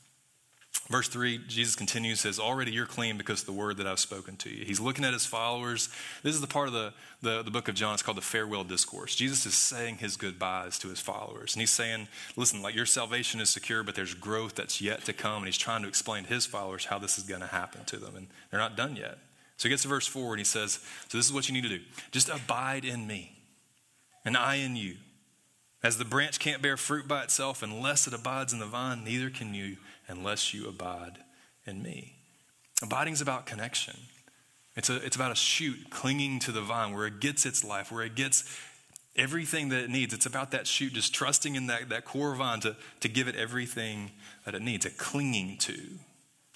Verse 0.89 1.07
3, 1.07 1.39
Jesus 1.47 1.75
continues, 1.75 2.19
says, 2.19 2.39
Already 2.39 2.71
you're 2.71 2.85
clean 2.85 3.17
because 3.17 3.41
of 3.41 3.45
the 3.45 3.53
word 3.53 3.77
that 3.77 3.87
I've 3.87 3.99
spoken 3.99 4.35
to 4.37 4.49
you. 4.49 4.65
He's 4.65 4.81
looking 4.81 5.05
at 5.05 5.13
his 5.13 5.25
followers. 5.25 5.87
This 6.23 6.35
is 6.35 6.41
the 6.41 6.47
part 6.47 6.67
of 6.67 6.73
the, 6.73 6.93
the, 7.21 7.41
the, 7.41 7.51
book 7.51 7.69
of 7.69 7.75
John, 7.75 7.93
it's 7.93 8.03
called 8.03 8.17
the 8.17 8.21
farewell 8.21 8.65
discourse. 8.65 9.15
Jesus 9.15 9.45
is 9.45 9.53
saying 9.53 9.97
his 9.97 10.17
goodbyes 10.17 10.77
to 10.79 10.89
his 10.89 10.99
followers. 10.99 11.55
And 11.55 11.61
he's 11.61 11.71
saying, 11.71 12.09
Listen, 12.35 12.61
like 12.61 12.75
your 12.75 12.85
salvation 12.85 13.39
is 13.39 13.49
secure, 13.49 13.81
but 13.81 13.95
there's 13.95 14.13
growth 14.13 14.55
that's 14.55 14.81
yet 14.81 15.05
to 15.05 15.13
come. 15.13 15.37
And 15.37 15.45
he's 15.45 15.57
trying 15.57 15.83
to 15.83 15.87
explain 15.87 16.25
to 16.25 16.29
his 16.29 16.45
followers 16.45 16.85
how 16.85 16.99
this 16.99 17.17
is 17.17 17.23
going 17.23 17.41
to 17.41 17.47
happen 17.47 17.85
to 17.85 17.97
them. 17.97 18.15
And 18.17 18.27
they're 18.51 18.59
not 18.59 18.75
done 18.75 18.97
yet. 18.97 19.19
So 19.57 19.69
he 19.69 19.69
gets 19.69 19.83
to 19.83 19.87
verse 19.87 20.07
4 20.07 20.33
and 20.33 20.39
he 20.39 20.45
says, 20.45 20.79
So 21.07 21.17
this 21.17 21.25
is 21.25 21.31
what 21.33 21.47
you 21.47 21.53
need 21.53 21.63
to 21.63 21.69
do 21.69 21.81
just 22.11 22.27
abide 22.27 22.83
in 22.83 23.07
me, 23.07 23.37
and 24.25 24.35
I 24.35 24.55
in 24.55 24.75
you. 24.75 24.97
As 25.83 25.97
the 25.97 26.05
branch 26.05 26.39
can't 26.39 26.61
bear 26.61 26.77
fruit 26.77 27.09
by 27.09 27.23
itself 27.23 27.61
unless 27.61 28.07
it 28.07 28.13
abides 28.13 28.53
in 28.53 28.59
the 28.59 28.65
vine, 28.65 29.03
neither 29.03 29.29
can 29.29 29.53
you 29.53 29.75
unless 30.07 30.53
you 30.53 30.67
abide 30.67 31.19
in 31.65 31.81
me. 31.81 32.15
Abiding 32.81 33.13
is 33.13 33.21
about 33.21 33.45
connection. 33.45 33.95
It's, 34.75 34.89
a, 34.89 34.95
it's 35.05 35.15
about 35.15 35.31
a 35.31 35.35
shoot 35.35 35.89
clinging 35.89 36.39
to 36.39 36.51
the 36.51 36.61
vine 36.61 36.93
where 36.93 37.05
it 37.05 37.19
gets 37.19 37.45
its 37.45 37.63
life, 37.63 37.91
where 37.91 38.03
it 38.03 38.15
gets 38.15 38.43
everything 39.15 39.69
that 39.69 39.83
it 39.83 39.89
needs. 39.89 40.13
It's 40.13 40.25
about 40.25 40.51
that 40.51 40.65
shoot, 40.65 40.93
just 40.93 41.13
trusting 41.13 41.55
in 41.55 41.67
that, 41.67 41.89
that 41.89 42.05
core 42.05 42.33
vine 42.35 42.59
to, 42.61 42.75
to 43.01 43.07
give 43.07 43.27
it 43.27 43.35
everything 43.35 44.11
that 44.45 44.55
it 44.55 44.61
needs, 44.61 44.85
a 44.85 44.89
clinging 44.89 45.57
to, 45.59 45.79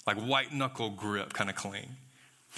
like 0.06 0.16
white 0.18 0.52
knuckle 0.52 0.90
grip 0.90 1.32
kind 1.32 1.48
of 1.48 1.56
cling. 1.56 1.96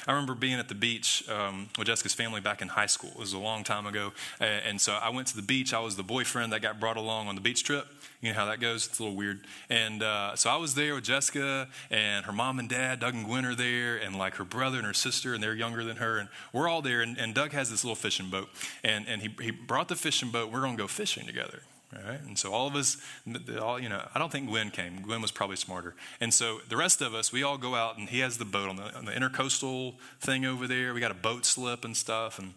I 0.06 0.12
remember 0.12 0.34
being 0.34 0.58
at 0.58 0.68
the 0.68 0.74
beach 0.74 1.28
um, 1.28 1.68
with 1.76 1.86
Jessica's 1.86 2.14
family 2.14 2.40
back 2.40 2.62
in 2.62 2.68
high 2.68 2.86
school. 2.86 3.10
It 3.10 3.18
was 3.18 3.32
a 3.32 3.38
long 3.38 3.64
time 3.64 3.86
ago. 3.86 4.12
And 4.40 4.80
so 4.80 4.92
I 4.94 5.10
went 5.10 5.28
to 5.28 5.36
the 5.36 5.42
beach. 5.42 5.74
I 5.74 5.80
was 5.80 5.96
the 5.96 6.02
boyfriend 6.02 6.52
that 6.52 6.62
got 6.62 6.80
brought 6.80 6.96
along 6.96 7.28
on 7.28 7.34
the 7.34 7.40
beach 7.40 7.64
trip. 7.64 7.86
You 8.20 8.30
know 8.32 8.38
how 8.38 8.46
that 8.46 8.60
goes? 8.60 8.86
It's 8.86 8.98
a 8.98 9.02
little 9.02 9.16
weird. 9.16 9.40
And 9.68 10.02
uh, 10.02 10.36
so 10.36 10.50
I 10.50 10.56
was 10.56 10.74
there 10.74 10.94
with 10.94 11.04
Jessica 11.04 11.68
and 11.90 12.24
her 12.26 12.32
mom 12.32 12.58
and 12.58 12.68
dad. 12.68 13.00
Doug 13.00 13.14
and 13.14 13.24
Gwen 13.24 13.44
are 13.46 13.54
there, 13.54 13.96
and 13.96 14.16
like 14.16 14.36
her 14.36 14.44
brother 14.44 14.76
and 14.76 14.86
her 14.86 14.94
sister, 14.94 15.32
and 15.32 15.42
they're 15.42 15.54
younger 15.54 15.84
than 15.84 15.96
her. 15.96 16.18
And 16.18 16.28
we're 16.52 16.68
all 16.68 16.82
there. 16.82 17.00
And, 17.00 17.18
and 17.18 17.34
Doug 17.34 17.52
has 17.52 17.70
this 17.70 17.82
little 17.82 17.96
fishing 17.96 18.28
boat. 18.28 18.48
And, 18.84 19.08
and 19.08 19.22
he, 19.22 19.34
he 19.40 19.50
brought 19.50 19.88
the 19.88 19.96
fishing 19.96 20.30
boat. 20.30 20.52
We're 20.52 20.60
going 20.60 20.76
to 20.76 20.82
go 20.82 20.86
fishing 20.86 21.26
together. 21.26 21.62
Right? 21.92 22.20
And 22.20 22.38
so 22.38 22.52
all 22.52 22.68
of 22.68 22.76
us, 22.76 22.98
all, 23.60 23.80
you 23.80 23.88
know, 23.88 24.06
I 24.14 24.20
don't 24.20 24.30
think 24.30 24.48
Gwen 24.48 24.70
came. 24.70 25.02
Gwen 25.02 25.20
was 25.20 25.32
probably 25.32 25.56
smarter. 25.56 25.96
And 26.20 26.32
so 26.32 26.60
the 26.68 26.76
rest 26.76 27.00
of 27.00 27.14
us, 27.14 27.32
we 27.32 27.42
all 27.42 27.58
go 27.58 27.74
out, 27.74 27.98
and 27.98 28.08
he 28.08 28.20
has 28.20 28.38
the 28.38 28.44
boat 28.44 28.68
on 28.68 28.76
the, 28.76 28.96
on 28.96 29.06
the 29.06 29.12
intercoastal 29.12 29.94
thing 30.20 30.46
over 30.46 30.68
there. 30.68 30.94
We 30.94 31.00
got 31.00 31.10
a 31.10 31.14
boat 31.14 31.44
slip 31.44 31.84
and 31.84 31.96
stuff, 31.96 32.38
and 32.38 32.54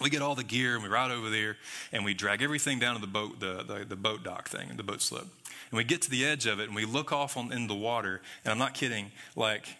we 0.00 0.10
get 0.10 0.20
all 0.20 0.34
the 0.34 0.44
gear 0.44 0.74
and 0.74 0.82
we 0.82 0.88
ride 0.90 1.10
over 1.10 1.30
there 1.30 1.56
and 1.90 2.04
we 2.04 2.12
drag 2.12 2.42
everything 2.42 2.78
down 2.78 2.96
to 2.96 3.00
the 3.00 3.06
boat, 3.06 3.40
the, 3.40 3.62
the, 3.66 3.84
the 3.88 3.96
boat 3.96 4.22
dock 4.22 4.48
thing, 4.48 4.76
the 4.76 4.82
boat 4.82 5.00
slip. 5.00 5.22
And 5.22 5.78
we 5.78 5.84
get 5.84 6.02
to 6.02 6.10
the 6.10 6.24
edge 6.24 6.46
of 6.46 6.60
it 6.60 6.64
and 6.64 6.74
we 6.74 6.84
look 6.84 7.12
off 7.12 7.36
on, 7.36 7.52
in 7.52 7.66
the 7.66 7.74
water, 7.74 8.20
and 8.44 8.52
I'm 8.52 8.58
not 8.58 8.74
kidding, 8.74 9.10
like 9.34 9.76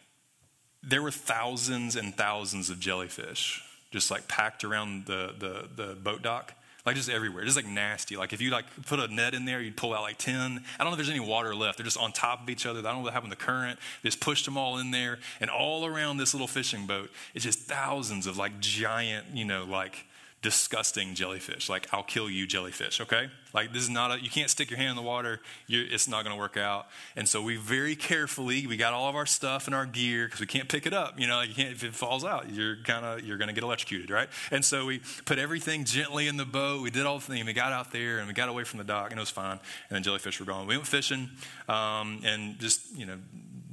there 0.82 1.02
were 1.02 1.10
thousands 1.10 1.96
and 1.96 2.16
thousands 2.16 2.70
of 2.70 2.80
jellyfish 2.80 3.62
just 3.90 4.10
like 4.10 4.26
packed 4.28 4.64
around 4.64 5.06
the, 5.06 5.34
the, 5.38 5.84
the 5.84 5.94
boat 5.94 6.22
dock 6.22 6.54
like 6.86 6.94
just 6.94 7.10
everywhere, 7.10 7.44
just 7.44 7.56
like 7.56 7.66
nasty. 7.66 8.16
Like 8.16 8.32
if 8.32 8.40
you 8.40 8.50
like 8.50 8.64
put 8.86 9.00
a 9.00 9.08
net 9.08 9.34
in 9.34 9.44
there, 9.44 9.60
you'd 9.60 9.76
pull 9.76 9.92
out 9.92 10.02
like 10.02 10.18
10. 10.18 10.62
I 10.78 10.84
don't 10.84 10.86
know 10.86 10.92
if 10.92 10.96
there's 10.96 11.10
any 11.10 11.20
water 11.20 11.54
left. 11.54 11.78
They're 11.78 11.84
just 11.84 11.98
on 11.98 12.12
top 12.12 12.44
of 12.44 12.48
each 12.48 12.64
other. 12.64 12.78
I 12.78 12.82
don't 12.82 12.96
know 12.96 13.00
what 13.00 13.12
happened 13.12 13.32
to 13.32 13.38
the 13.38 13.44
current. 13.44 13.78
They 14.02 14.08
just 14.08 14.20
pushed 14.20 14.44
them 14.44 14.56
all 14.56 14.78
in 14.78 14.92
there. 14.92 15.18
And 15.40 15.50
all 15.50 15.84
around 15.84 16.18
this 16.18 16.32
little 16.32 16.46
fishing 16.46 16.86
boat, 16.86 17.10
it's 17.34 17.44
just 17.44 17.58
thousands 17.58 18.28
of 18.28 18.38
like 18.38 18.60
giant, 18.60 19.26
you 19.34 19.44
know, 19.44 19.64
like 19.64 20.06
disgusting 20.46 21.16
jellyfish. 21.16 21.68
Like, 21.68 21.88
I'll 21.92 22.04
kill 22.04 22.30
you, 22.30 22.46
jellyfish, 22.46 23.00
okay? 23.00 23.30
Like, 23.52 23.72
this 23.72 23.82
is 23.82 23.90
not 23.90 24.12
a, 24.12 24.22
you 24.22 24.30
can't 24.30 24.48
stick 24.48 24.70
your 24.70 24.76
hand 24.76 24.90
in 24.90 24.94
the 24.96 25.02
water, 25.02 25.40
it's 25.68 26.06
not 26.06 26.22
gonna 26.22 26.36
work 26.36 26.56
out. 26.56 26.86
And 27.16 27.28
so, 27.28 27.42
we 27.42 27.56
very 27.56 27.96
carefully, 27.96 28.64
we 28.64 28.76
got 28.76 28.92
all 28.92 29.08
of 29.08 29.16
our 29.16 29.26
stuff 29.26 29.66
and 29.66 29.74
our 29.74 29.86
gear 29.86 30.26
because 30.26 30.38
we 30.38 30.46
can't 30.46 30.68
pick 30.68 30.86
it 30.86 30.92
up. 30.92 31.18
You 31.18 31.26
know, 31.26 31.40
you 31.40 31.52
can't, 31.52 31.72
if 31.72 31.82
it 31.82 31.96
falls 31.96 32.24
out, 32.24 32.48
you're 32.48 32.76
kind 32.84 33.04
of, 33.04 33.24
you're 33.24 33.38
gonna 33.38 33.54
get 33.54 33.64
electrocuted, 33.64 34.08
right? 34.08 34.28
And 34.52 34.64
so, 34.64 34.86
we 34.86 35.00
put 35.24 35.40
everything 35.40 35.84
gently 35.84 36.28
in 36.28 36.36
the 36.36 36.44
boat, 36.44 36.80
we 36.80 36.90
did 36.90 37.06
all 37.06 37.18
the 37.18 37.24
things, 37.24 37.44
we 37.44 37.52
got 37.52 37.72
out 37.72 37.90
there 37.90 38.18
and 38.18 38.28
we 38.28 38.32
got 38.32 38.48
away 38.48 38.62
from 38.62 38.78
the 38.78 38.84
dock 38.84 39.10
and 39.10 39.18
it 39.18 39.22
was 39.22 39.30
fine. 39.30 39.58
And 39.88 39.96
then 39.96 40.04
jellyfish 40.04 40.38
were 40.38 40.46
gone. 40.46 40.68
We 40.68 40.76
went 40.76 40.86
fishing 40.86 41.28
um, 41.68 42.20
and 42.24 42.56
just, 42.60 42.96
you 42.96 43.04
know, 43.04 43.18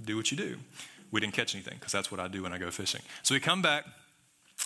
do 0.03 0.17
what 0.17 0.31
you 0.31 0.37
do. 0.37 0.57
We 1.11 1.19
didn't 1.19 1.33
catch 1.33 1.53
anything 1.53 1.75
because 1.75 1.91
that's 1.91 2.09
what 2.09 2.19
I 2.19 2.27
do 2.27 2.41
when 2.41 2.51
I 2.51 2.57
go 2.57 2.71
fishing. 2.71 3.01
So, 3.21 3.35
we 3.35 3.39
come 3.39 3.61
back 3.61 3.85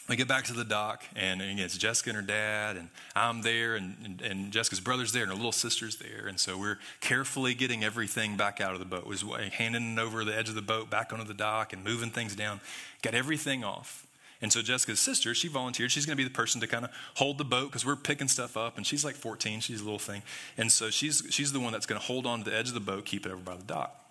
we 0.08 0.16
get 0.16 0.28
back 0.28 0.46
to 0.46 0.54
the 0.54 0.64
dock, 0.64 1.04
and, 1.16 1.42
and 1.42 1.60
it's 1.60 1.78
Jessica 1.78 2.12
and 2.12 2.18
her 2.18 2.24
dad, 2.24 2.78
and 2.78 2.90
I'm 3.16 3.42
there, 3.42 3.76
and, 3.76 3.96
and, 4.04 4.22
and, 4.22 4.52
Jessica's 4.52 4.80
brother's 4.80 5.12
there, 5.12 5.24
and 5.24 5.32
her 5.32 5.36
little 5.36 5.52
sister's 5.52 5.98
there. 5.98 6.28
And 6.28 6.40
so 6.40 6.58
we're 6.58 6.80
carefully 7.02 7.54
getting 7.54 7.84
everything 7.84 8.38
back 8.38 8.62
out 8.62 8.74
of 8.74 8.80
the 8.80 8.86
boat. 8.86 9.06
Was 9.06 9.24
handing 9.54 9.98
it 9.98 10.00
over 10.00 10.24
the 10.24 10.36
edge 10.36 10.48
of 10.48 10.56
the 10.56 10.62
boat 10.62 10.90
back 10.90 11.12
onto 11.12 11.26
the 11.26 11.34
dock 11.34 11.74
and 11.74 11.84
moving 11.84 12.10
things 12.10 12.36
down. 12.36 12.62
Got 13.02 13.16
everything 13.16 13.66
off. 13.66 14.08
And 14.42 14.54
so 14.54 14.62
Jessica's 14.62 15.00
sister, 15.00 15.34
she 15.34 15.48
volunteered. 15.48 15.92
She's 15.92 16.06
going 16.06 16.16
to 16.16 16.24
be 16.24 16.28
the 16.28 16.34
person 16.34 16.62
to 16.62 16.68
kind 16.68 16.86
of 16.86 16.92
hold 17.16 17.38
the 17.38 17.46
boat 17.46 17.70
because 17.70 17.86
we're 17.86 17.96
picking 17.96 18.28
stuff 18.28 18.56
up, 18.56 18.78
and 18.78 18.86
she's 18.86 19.04
like 19.04 19.16
14. 19.16 19.60
She's 19.60 19.82
a 19.82 19.84
little 19.84 20.00
thing, 20.00 20.22
and 20.58 20.72
so 20.72 20.90
she's 20.90 21.24
she's 21.32 21.52
the 21.52 21.60
one 21.60 21.74
that's 21.74 21.86
going 21.86 22.00
to 22.00 22.06
hold 22.06 22.26
on 22.26 22.44
to 22.44 22.50
the 22.50 22.56
edge 22.56 22.68
of 22.68 22.76
the 22.76 22.80
boat, 22.80 23.06
keep 23.06 23.26
it 23.26 23.32
over 23.32 23.42
by 23.42 23.56
the 23.56 23.64
dock. 23.64 24.07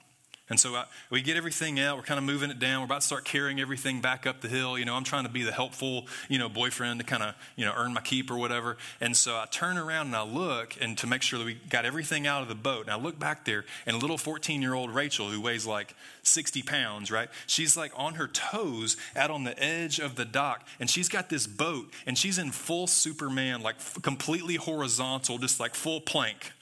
And 0.49 0.61
so 0.61 0.77
I, 0.77 0.85
we 1.11 1.23
get 1.23 1.37
everything 1.37 1.81
out. 1.81 1.97
We're 1.97 2.05
kind 2.05 2.19
of 2.19 2.25
moving 2.25 2.51
it 2.51 2.61
down. 2.61 2.81
We're 2.81 2.85
about 2.85 3.01
to 3.01 3.07
start 3.07 3.25
carrying 3.25 3.61
everything 3.61 4.01
back 4.01 4.29
up 4.29 4.43
the 4.43 4.49
hill. 4.49 4.79
You 4.79 4.85
know, 4.85 4.95
I'm 4.95 5.03
trying 5.03 5.25
to 5.25 5.29
be 5.29 5.43
the 5.43 5.51
helpful, 5.51 6.07
you 6.29 6.39
know, 6.39 6.49
boyfriend 6.49 7.01
to 7.01 7.07
kind 7.07 7.25
of, 7.25 7.35
you 7.57 7.65
know, 7.65 7.73
earn 7.77 7.93
my 7.93 8.01
keep 8.01 8.31
or 8.31 8.37
whatever. 8.37 8.77
And 9.01 9.17
so 9.17 9.35
I 9.35 9.47
turn 9.51 9.77
around 9.77 10.07
and 10.07 10.17
I 10.17 10.23
look 10.23 10.77
and 10.81 10.97
to 10.99 11.09
make 11.09 11.23
sure 11.23 11.41
that 11.41 11.45
we 11.45 11.55
got 11.55 11.85
everything 11.85 12.29
out 12.29 12.43
of 12.43 12.49
the 12.49 12.55
boat. 12.55 12.83
And 12.83 12.91
I 12.91 12.97
look 12.97 13.19
back 13.19 13.45
there 13.45 13.65
and 13.87 14.01
little 14.01 14.19
14 14.19 14.63
year 14.63 14.75
old 14.75 14.95
Rachel, 14.95 15.31
who 15.31 15.41
weighs 15.41 15.67
like 15.67 15.97
60 16.23 16.63
pounds, 16.63 17.11
right? 17.11 17.29
She's 17.49 17.77
like 17.77 17.91
on 17.97 18.15
her 18.15 18.29
toes 18.29 18.97
out 19.17 19.33
on 19.33 19.43
the 19.43 19.61
edge 19.61 19.99
of 19.99 20.15
the 20.15 20.25
dock. 20.25 20.65
And 20.79 20.89
she's 20.89 21.09
got 21.09 21.29
this 21.29 21.49
boat 21.49 21.93
and 22.07 22.17
she's 22.17 22.39
in 22.39 22.53
full 22.53 22.87
Superman, 22.87 23.63
like 23.63 23.77
completely 24.03 24.55
horizontal, 24.55 25.39
just 25.39 25.59
like 25.59 25.75
full 25.75 26.01
plank, 26.01 26.53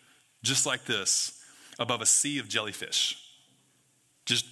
just 0.43 0.65
like 0.65 0.87
this, 0.87 1.39
above 1.79 2.01
a 2.01 2.07
sea 2.07 2.39
of 2.39 2.49
jellyfish 2.49 3.21
just 4.25 4.47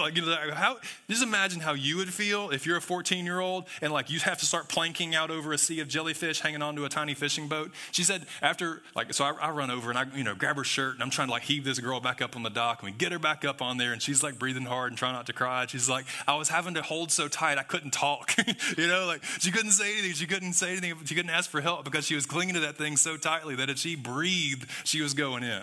like 0.00 0.16
you 0.16 0.22
know 0.22 0.36
how 0.54 0.76
just 1.08 1.22
imagine 1.22 1.60
how 1.60 1.72
you 1.72 1.96
would 1.96 2.12
feel 2.12 2.50
if 2.50 2.66
you're 2.66 2.76
a 2.76 2.82
14 2.82 3.24
year 3.24 3.40
old 3.40 3.64
and 3.80 3.92
like 3.92 4.10
you 4.10 4.18
have 4.20 4.38
to 4.38 4.46
start 4.46 4.68
planking 4.68 5.14
out 5.14 5.30
over 5.30 5.52
a 5.52 5.58
sea 5.58 5.80
of 5.80 5.88
jellyfish 5.88 6.40
hanging 6.40 6.62
onto 6.62 6.84
a 6.84 6.88
tiny 6.88 7.14
fishing 7.14 7.48
boat. 7.48 7.72
She 7.92 8.02
said 8.02 8.26
after 8.42 8.82
like 8.94 9.12
so 9.14 9.24
I, 9.24 9.32
I, 9.40 9.50
run 9.50 9.70
over 9.70 9.90
and 9.90 9.98
i 9.98 10.04
you 10.14 10.24
know 10.24 10.34
grab 10.34 10.56
her 10.56 10.64
shirt 10.64 10.94
and 10.94 11.02
i'm 11.02 11.10
trying 11.10 11.28
to 11.28 11.32
like 11.32 11.42
heave 11.42 11.64
this 11.64 11.78
girl 11.78 12.00
back 12.00 12.20
up 12.20 12.36
on 12.36 12.42
the 12.42 12.50
dock 12.50 12.82
and 12.82 12.92
we 12.92 12.96
get 12.96 13.12
her 13.12 13.18
back 13.18 13.44
up 13.44 13.62
on 13.62 13.78
there 13.78 13.92
and 13.92 14.02
she's 14.02 14.22
like 14.22 14.38
breathing 14.38 14.64
hard 14.64 14.90
and 14.92 14.98
trying 14.98 15.14
not 15.14 15.26
to 15.26 15.32
cry. 15.32 15.66
She's 15.66 15.88
like 15.88 16.06
i 16.26 16.36
was 16.36 16.48
having 16.48 16.74
to 16.74 16.82
hold 16.82 17.10
so 17.10 17.28
tight 17.28 17.58
i 17.58 17.62
couldn't 17.62 17.92
talk 17.92 18.34
you 18.78 18.86
know 18.86 19.06
like 19.06 19.24
she 19.38 19.50
couldn't 19.50 19.72
say 19.72 19.92
anything 19.92 20.12
she 20.12 20.26
couldn't 20.26 20.52
say 20.52 20.72
anything 20.72 20.94
she 21.04 21.14
couldn't 21.14 21.30
ask 21.30 21.50
for 21.50 21.60
help 21.60 21.84
because 21.84 22.04
she 22.04 22.14
was 22.14 22.26
clinging 22.26 22.54
to 22.54 22.60
that 22.60 22.76
thing 22.76 22.96
so 22.96 23.16
tightly 23.16 23.56
that 23.56 23.70
if 23.70 23.78
she 23.78 23.96
breathed 23.96 24.66
she 24.84 25.00
was 25.00 25.14
going 25.14 25.42
in 25.42 25.62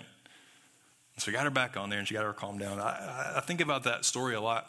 so 1.17 1.29
we 1.29 1.33
got 1.33 1.43
her 1.43 1.51
back 1.51 1.77
on 1.77 1.89
there 1.89 1.99
and 1.99 2.07
she 2.07 2.13
got 2.13 2.25
her 2.25 2.33
calmed 2.33 2.59
down. 2.59 2.79
I, 2.79 3.33
I 3.37 3.41
think 3.41 3.61
about 3.61 3.83
that 3.83 4.05
story 4.05 4.33
a 4.35 4.41
lot 4.41 4.67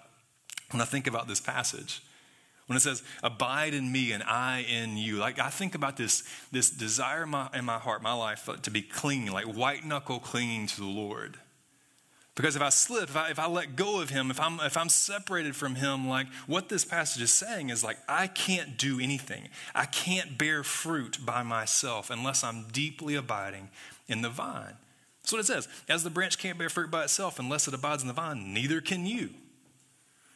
when 0.70 0.80
I 0.80 0.84
think 0.84 1.06
about 1.06 1.28
this 1.28 1.40
passage. 1.40 2.02
When 2.66 2.76
it 2.76 2.80
says, 2.80 3.02
abide 3.22 3.74
in 3.74 3.92
me 3.92 4.12
and 4.12 4.22
I 4.22 4.64
in 4.68 4.96
you, 4.96 5.16
like 5.16 5.38
I 5.38 5.50
think 5.50 5.74
about 5.74 5.96
this, 5.96 6.22
this 6.50 6.70
desire 6.70 7.24
in 7.24 7.30
my, 7.30 7.48
in 7.54 7.64
my 7.64 7.78
heart, 7.78 8.02
my 8.02 8.14
life, 8.14 8.48
to 8.62 8.70
be 8.70 8.80
clinging, 8.80 9.32
like 9.32 9.44
white 9.44 9.84
knuckle 9.84 10.18
clinging 10.18 10.66
to 10.68 10.80
the 10.80 10.86
Lord. 10.86 11.38
Because 12.34 12.56
if 12.56 12.62
I 12.62 12.70
slip, 12.70 13.04
if 13.04 13.16
I, 13.16 13.30
if 13.30 13.38
I 13.38 13.46
let 13.46 13.76
go 13.76 14.00
of 14.00 14.10
him, 14.10 14.30
if 14.30 14.40
I'm, 14.40 14.58
if 14.60 14.76
I'm 14.76 14.88
separated 14.88 15.54
from 15.54 15.76
him, 15.76 16.08
like 16.08 16.26
what 16.46 16.68
this 16.68 16.84
passage 16.84 17.22
is 17.22 17.32
saying 17.32 17.68
is 17.70 17.84
like, 17.84 17.98
I 18.08 18.26
can't 18.26 18.76
do 18.76 18.98
anything. 18.98 19.48
I 19.74 19.84
can't 19.84 20.36
bear 20.36 20.64
fruit 20.64 21.18
by 21.24 21.42
myself 21.42 22.10
unless 22.10 22.42
I'm 22.42 22.66
deeply 22.72 23.14
abiding 23.14 23.68
in 24.08 24.22
the 24.22 24.30
vine. 24.30 24.74
That's 25.24 25.32
what 25.32 25.40
it 25.40 25.46
says. 25.46 25.68
As 25.88 26.04
the 26.04 26.10
branch 26.10 26.36
can't 26.36 26.58
bear 26.58 26.68
fruit 26.68 26.90
by 26.90 27.04
itself 27.04 27.38
unless 27.38 27.66
it 27.66 27.72
abides 27.72 28.02
in 28.02 28.08
the 28.08 28.14
vine, 28.14 28.52
neither 28.52 28.82
can 28.82 29.06
you. 29.06 29.30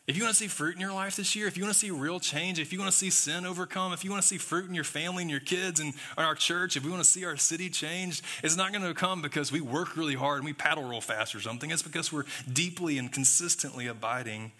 If 0.07 0.17
you 0.17 0.23
want 0.23 0.35
to 0.35 0.39
see 0.39 0.49
fruit 0.49 0.75
in 0.75 0.81
your 0.81 0.95
life 0.95 1.17
this 1.17 1.37
year, 1.37 1.47
if 1.47 1.59
you 1.59 1.65
want 1.65 1.75
to 1.75 1.79
see 1.79 1.91
real 1.91 2.19
change, 2.19 2.59
if 2.59 2.73
you 2.73 2.79
want 2.79 2.91
to 2.91 2.97
see 2.97 3.11
sin 3.11 3.45
overcome, 3.45 3.93
if 3.93 4.03
you 4.03 4.11
want 4.11 4.23
to 4.23 4.27
see 4.27 4.39
fruit 4.39 4.67
in 4.67 4.75
your 4.75 4.83
family 4.83 5.23
and 5.23 5.31
your 5.31 5.41
kids 5.41 5.79
and 5.79 5.93
in 5.93 6.25
our 6.25 6.35
church, 6.35 6.79
if 6.79 6.85
we 6.87 6.91
want 6.91 7.05
to 7.05 7.09
see 7.09 7.27
our 7.27 7.37
city 7.37 7.69
changed, 7.69 8.25
it's 8.43 8.57
not 8.57 8.73
going 8.73 8.83
to 8.83 8.95
come 8.95 9.21
because 9.21 9.53
we 9.53 9.61
work 9.61 9.95
really 9.95 10.15
hard 10.15 10.39
and 10.39 10.47
we 10.47 10.55
paddle 10.55 10.85
real 10.89 11.03
fast 11.03 11.35
or 11.35 11.41
something. 11.41 11.71
It's 11.71 11.83
because 11.83 12.11
we're 12.11 12.25
deeply 12.51 12.97
and 12.97 13.13
consistently 13.13 13.87
abiding 13.87 14.53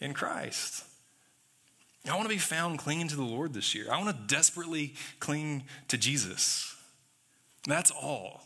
in 0.00 0.14
Christ. 0.14 0.84
I 2.08 2.14
want 2.14 2.28
to 2.28 2.28
be 2.28 2.38
found 2.38 2.78
clinging 2.78 3.08
to 3.08 3.16
the 3.16 3.22
Lord 3.22 3.54
this 3.54 3.74
year. 3.74 3.86
I 3.90 4.00
want 4.00 4.16
to 4.16 4.32
desperately 4.32 4.94
cling 5.18 5.64
to 5.88 5.98
Jesus. 5.98 6.76
That's 7.66 7.90
all. 7.90 8.44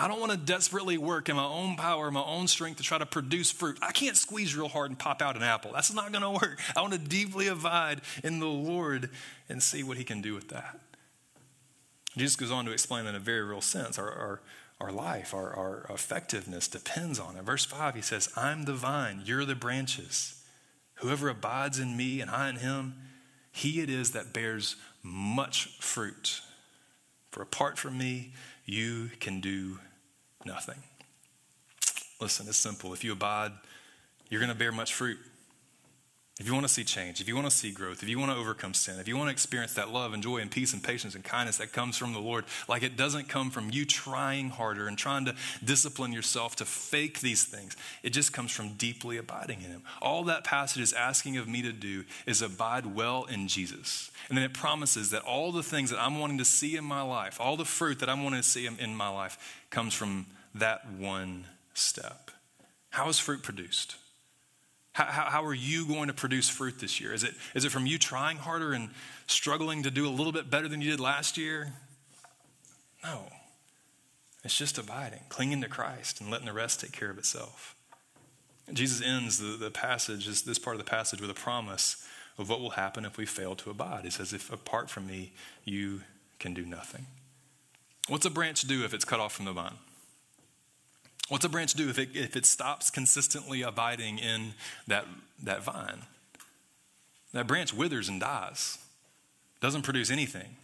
I 0.00 0.08
don't 0.08 0.18
want 0.18 0.32
to 0.32 0.38
desperately 0.38 0.96
work 0.96 1.28
in 1.28 1.36
my 1.36 1.44
own 1.44 1.76
power, 1.76 2.10
my 2.10 2.24
own 2.24 2.48
strength 2.48 2.78
to 2.78 2.82
try 2.82 2.96
to 2.96 3.04
produce 3.04 3.50
fruit. 3.50 3.78
I 3.82 3.92
can't 3.92 4.16
squeeze 4.16 4.56
real 4.56 4.68
hard 4.68 4.90
and 4.90 4.98
pop 4.98 5.20
out 5.20 5.36
an 5.36 5.42
apple. 5.42 5.72
That's 5.74 5.92
not 5.92 6.10
going 6.10 6.22
to 6.22 6.30
work. 6.30 6.58
I 6.74 6.80
want 6.80 6.94
to 6.94 6.98
deeply 6.98 7.48
abide 7.48 8.00
in 8.24 8.40
the 8.40 8.46
Lord 8.46 9.10
and 9.50 9.62
see 9.62 9.82
what 9.82 9.98
He 9.98 10.04
can 10.04 10.22
do 10.22 10.32
with 10.34 10.48
that. 10.48 10.80
Jesus 12.16 12.34
goes 12.34 12.50
on 12.50 12.64
to 12.64 12.72
explain 12.72 13.04
in 13.04 13.14
a 13.14 13.18
very 13.18 13.42
real 13.42 13.60
sense 13.60 13.98
our, 13.98 14.10
our, 14.10 14.40
our 14.80 14.90
life, 14.90 15.34
our, 15.34 15.52
our 15.52 15.86
effectiveness 15.90 16.66
depends 16.66 17.20
on 17.20 17.36
it. 17.36 17.44
Verse 17.44 17.66
5, 17.66 17.94
he 17.94 18.00
says, 18.00 18.32
I'm 18.34 18.64
the 18.64 18.72
vine, 18.72 19.20
you're 19.26 19.44
the 19.44 19.54
branches. 19.54 20.42
Whoever 20.94 21.28
abides 21.28 21.78
in 21.78 21.94
me 21.94 22.22
and 22.22 22.30
I 22.30 22.48
in 22.48 22.56
him, 22.56 22.94
he 23.52 23.82
it 23.82 23.90
is 23.90 24.12
that 24.12 24.32
bears 24.32 24.76
much 25.02 25.78
fruit. 25.78 26.40
For 27.30 27.42
apart 27.42 27.78
from 27.78 27.98
me, 27.98 28.32
you 28.64 29.10
can 29.20 29.40
do 29.40 29.78
nothing. 30.44 30.76
Listen, 32.20 32.46
it's 32.48 32.58
simple. 32.58 32.92
If 32.92 33.02
you 33.04 33.12
abide, 33.12 33.52
you're 34.28 34.40
going 34.40 34.52
to 34.52 34.58
bear 34.58 34.72
much 34.72 34.94
fruit. 34.94 35.18
If 36.40 36.46
you 36.46 36.54
want 36.54 36.66
to 36.66 36.72
see 36.72 36.84
change, 36.84 37.20
if 37.20 37.28
you 37.28 37.34
want 37.34 37.50
to 37.50 37.54
see 37.54 37.70
growth, 37.70 38.02
if 38.02 38.08
you 38.08 38.18
want 38.18 38.32
to 38.32 38.38
overcome 38.38 38.72
sin, 38.72 38.98
if 38.98 39.06
you 39.06 39.14
want 39.14 39.28
to 39.28 39.32
experience 39.32 39.74
that 39.74 39.90
love 39.90 40.14
and 40.14 40.22
joy 40.22 40.38
and 40.38 40.50
peace 40.50 40.72
and 40.72 40.82
patience 40.82 41.14
and 41.14 41.22
kindness 41.22 41.58
that 41.58 41.74
comes 41.74 41.98
from 41.98 42.14
the 42.14 42.18
Lord, 42.18 42.46
like 42.66 42.82
it 42.82 42.96
doesn't 42.96 43.28
come 43.28 43.50
from 43.50 43.70
you 43.70 43.84
trying 43.84 44.48
harder 44.48 44.88
and 44.88 44.96
trying 44.96 45.26
to 45.26 45.34
discipline 45.62 46.14
yourself 46.14 46.56
to 46.56 46.64
fake 46.64 47.20
these 47.20 47.44
things. 47.44 47.76
It 48.02 48.10
just 48.10 48.32
comes 48.32 48.52
from 48.52 48.70
deeply 48.70 49.18
abiding 49.18 49.60
in 49.60 49.70
Him. 49.70 49.82
All 50.00 50.24
that 50.24 50.44
passage 50.44 50.80
is 50.80 50.94
asking 50.94 51.36
of 51.36 51.46
me 51.46 51.60
to 51.60 51.72
do 51.72 52.04
is 52.24 52.40
abide 52.40 52.86
well 52.86 53.24
in 53.24 53.46
Jesus. 53.46 54.10
And 54.30 54.38
then 54.38 54.44
it 54.46 54.54
promises 54.54 55.10
that 55.10 55.20
all 55.20 55.52
the 55.52 55.62
things 55.62 55.90
that 55.90 56.00
I'm 56.00 56.18
wanting 56.18 56.38
to 56.38 56.46
see 56.46 56.74
in 56.74 56.84
my 56.86 57.02
life, 57.02 57.38
all 57.38 57.58
the 57.58 57.66
fruit 57.66 57.98
that 57.98 58.08
I'm 58.08 58.24
wanting 58.24 58.40
to 58.40 58.48
see 58.48 58.66
in 58.66 58.96
my 58.96 59.08
life, 59.10 59.66
comes 59.68 59.92
from 59.92 60.24
that 60.54 60.90
one 60.90 61.44
step. 61.74 62.30
How 62.88 63.10
is 63.10 63.18
fruit 63.18 63.42
produced? 63.42 63.96
How, 65.08 65.30
how, 65.30 65.44
are 65.44 65.54
you 65.54 65.86
going 65.86 66.08
to 66.08 66.14
produce 66.14 66.48
fruit 66.48 66.78
this 66.78 67.00
year? 67.00 67.12
Is 67.12 67.24
it, 67.24 67.34
is 67.54 67.64
it 67.64 67.70
from 67.70 67.86
you 67.86 67.98
trying 67.98 68.36
harder 68.36 68.72
and 68.72 68.90
struggling 69.26 69.82
to 69.84 69.90
do 69.90 70.06
a 70.06 70.10
little 70.10 70.32
bit 70.32 70.50
better 70.50 70.68
than 70.68 70.80
you 70.80 70.90
did 70.90 71.00
last 71.00 71.38
year? 71.38 71.72
No. 73.02 73.26
It's 74.44 74.56
just 74.56 74.78
abiding, 74.78 75.20
clinging 75.28 75.62
to 75.62 75.68
Christ, 75.68 76.20
and 76.20 76.30
letting 76.30 76.46
the 76.46 76.52
rest 76.52 76.80
take 76.80 76.92
care 76.92 77.10
of 77.10 77.18
itself. 77.18 77.74
Jesus 78.72 79.02
ends 79.04 79.38
the, 79.38 79.56
the 79.56 79.70
passage, 79.70 80.26
this 80.26 80.58
part 80.58 80.76
of 80.76 80.84
the 80.84 80.90
passage, 80.90 81.20
with 81.20 81.30
a 81.30 81.34
promise 81.34 82.06
of 82.38 82.48
what 82.48 82.60
will 82.60 82.70
happen 82.70 83.04
if 83.04 83.16
we 83.16 83.26
fail 83.26 83.54
to 83.56 83.70
abide. 83.70 84.04
He 84.04 84.10
says, 84.10 84.32
If 84.32 84.52
apart 84.52 84.88
from 84.88 85.06
me, 85.06 85.32
you 85.64 86.02
can 86.38 86.54
do 86.54 86.64
nothing. 86.64 87.06
What's 88.08 88.26
a 88.26 88.30
branch 88.30 88.62
do 88.62 88.84
if 88.84 88.94
it's 88.94 89.04
cut 89.04 89.20
off 89.20 89.32
from 89.32 89.44
the 89.44 89.52
vine? 89.52 89.74
What's 91.30 91.44
a 91.44 91.48
branch 91.48 91.74
do 91.74 91.88
if 91.88 91.98
it, 91.98 92.08
if 92.12 92.34
it 92.34 92.44
stops 92.44 92.90
consistently 92.90 93.62
abiding 93.62 94.18
in 94.18 94.54
that, 94.88 95.06
that 95.44 95.62
vine? 95.62 96.02
That 97.32 97.46
branch 97.46 97.72
withers 97.72 98.08
and 98.08 98.20
dies, 98.20 98.78
doesn't 99.60 99.82
produce 99.82 100.10
anything. 100.10 100.56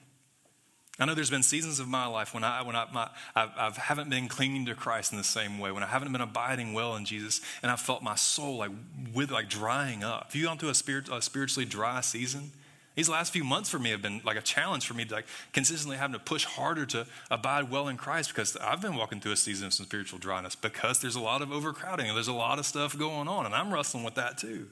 I 0.98 1.04
know 1.04 1.14
there's 1.14 1.30
been 1.30 1.44
seasons 1.44 1.78
of 1.78 1.86
my 1.86 2.06
life 2.06 2.34
when 2.34 2.42
I 2.42 2.62
when 2.62 2.74
I 2.74 2.88
my, 2.92 3.08
I, 3.36 3.48
I 3.56 3.70
haven't 3.78 4.10
been 4.10 4.26
clinging 4.26 4.66
to 4.66 4.74
Christ 4.74 5.12
in 5.12 5.18
the 5.18 5.24
same 5.24 5.60
way, 5.60 5.70
when 5.70 5.84
I 5.84 5.86
haven't 5.86 6.10
been 6.10 6.20
abiding 6.20 6.72
well 6.72 6.96
in 6.96 7.04
Jesus, 7.04 7.40
and 7.62 7.70
I 7.70 7.76
felt 7.76 8.02
my 8.02 8.16
soul 8.16 8.56
like 8.56 8.70
with 9.14 9.30
like 9.30 9.48
drying 9.48 10.02
up. 10.02 10.26
If 10.30 10.34
you 10.34 10.46
gone 10.46 10.58
through 10.58 10.70
a, 10.70 10.74
spirit, 10.74 11.08
a 11.12 11.22
spiritually 11.22 11.66
dry 11.66 12.00
season? 12.00 12.50
These 12.96 13.10
last 13.10 13.30
few 13.30 13.44
months 13.44 13.68
for 13.68 13.78
me 13.78 13.90
have 13.90 14.00
been 14.00 14.22
like 14.24 14.38
a 14.38 14.42
challenge 14.42 14.86
for 14.86 14.94
me 14.94 15.04
to 15.04 15.14
like 15.14 15.26
consistently 15.52 15.98
having 15.98 16.14
to 16.14 16.18
push 16.18 16.44
harder 16.44 16.86
to 16.86 17.06
abide 17.30 17.70
well 17.70 17.88
in 17.88 17.98
Christ 17.98 18.30
because 18.30 18.56
I've 18.56 18.80
been 18.80 18.96
walking 18.96 19.20
through 19.20 19.32
a 19.32 19.36
season 19.36 19.66
of 19.66 19.74
some 19.74 19.84
spiritual 19.84 20.18
dryness 20.18 20.56
because 20.56 21.00
there's 21.00 21.14
a 21.14 21.20
lot 21.20 21.42
of 21.42 21.52
overcrowding 21.52 22.06
and 22.06 22.16
there's 22.16 22.26
a 22.26 22.32
lot 22.32 22.58
of 22.58 22.64
stuff 22.64 22.98
going 22.98 23.28
on 23.28 23.44
and 23.44 23.54
I'm 23.54 23.72
wrestling 23.72 24.02
with 24.02 24.14
that 24.14 24.38
too. 24.38 24.68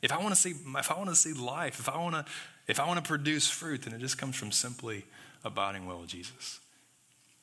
If 0.00 0.12
I 0.12 0.18
want 0.18 0.30
to 0.30 0.36
see 0.36 0.50
if 0.50 0.90
I 0.92 0.96
want 0.96 1.10
to 1.10 1.16
see 1.16 1.32
life, 1.32 1.80
if 1.80 1.88
I 1.88 1.98
want 1.98 2.14
to 2.14 2.24
if 2.68 2.78
I 2.78 2.86
want 2.86 3.02
to 3.04 3.08
produce 3.08 3.50
fruit, 3.50 3.82
then 3.82 3.92
it 3.92 3.98
just 3.98 4.18
comes 4.18 4.36
from 4.36 4.52
simply 4.52 5.04
abiding 5.44 5.84
well 5.86 6.00
with 6.00 6.10
Jesus. 6.10 6.60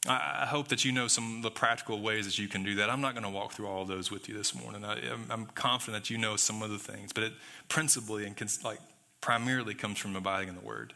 I 0.08 0.46
hope 0.46 0.68
that 0.68 0.86
you 0.86 0.92
know 0.92 1.08
some 1.08 1.38
of 1.38 1.42
the 1.42 1.50
practical 1.50 2.00
ways 2.00 2.26
that 2.26 2.38
you 2.38 2.48
can 2.48 2.64
do 2.64 2.76
that. 2.76 2.92
I'm 2.92 3.02
not 3.02 3.16
going 3.16 3.24
to 3.24 3.30
walk 3.30 3.54
through 3.54 3.66
all 3.66 3.82
of 3.82 3.88
those 3.88 4.12
with 4.12 4.30
you 4.30 4.38
this 4.38 4.54
morning. 4.54 4.86
I, 4.86 5.00
am 5.32 5.48
confident 5.56 6.04
that 6.04 6.10
you 6.12 6.20
know 6.20 6.36
some 6.36 6.62
of 6.62 6.70
the 6.70 6.78
things, 6.78 7.12
but 7.12 7.24
it 7.24 7.34
principally 7.70 8.28
and 8.28 8.36
like 8.64 8.78
primarily 9.22 9.74
comes 9.74 9.98
from 9.98 10.16
abiding 10.16 10.50
in 10.50 10.56
the 10.56 10.62
Word. 10.62 10.94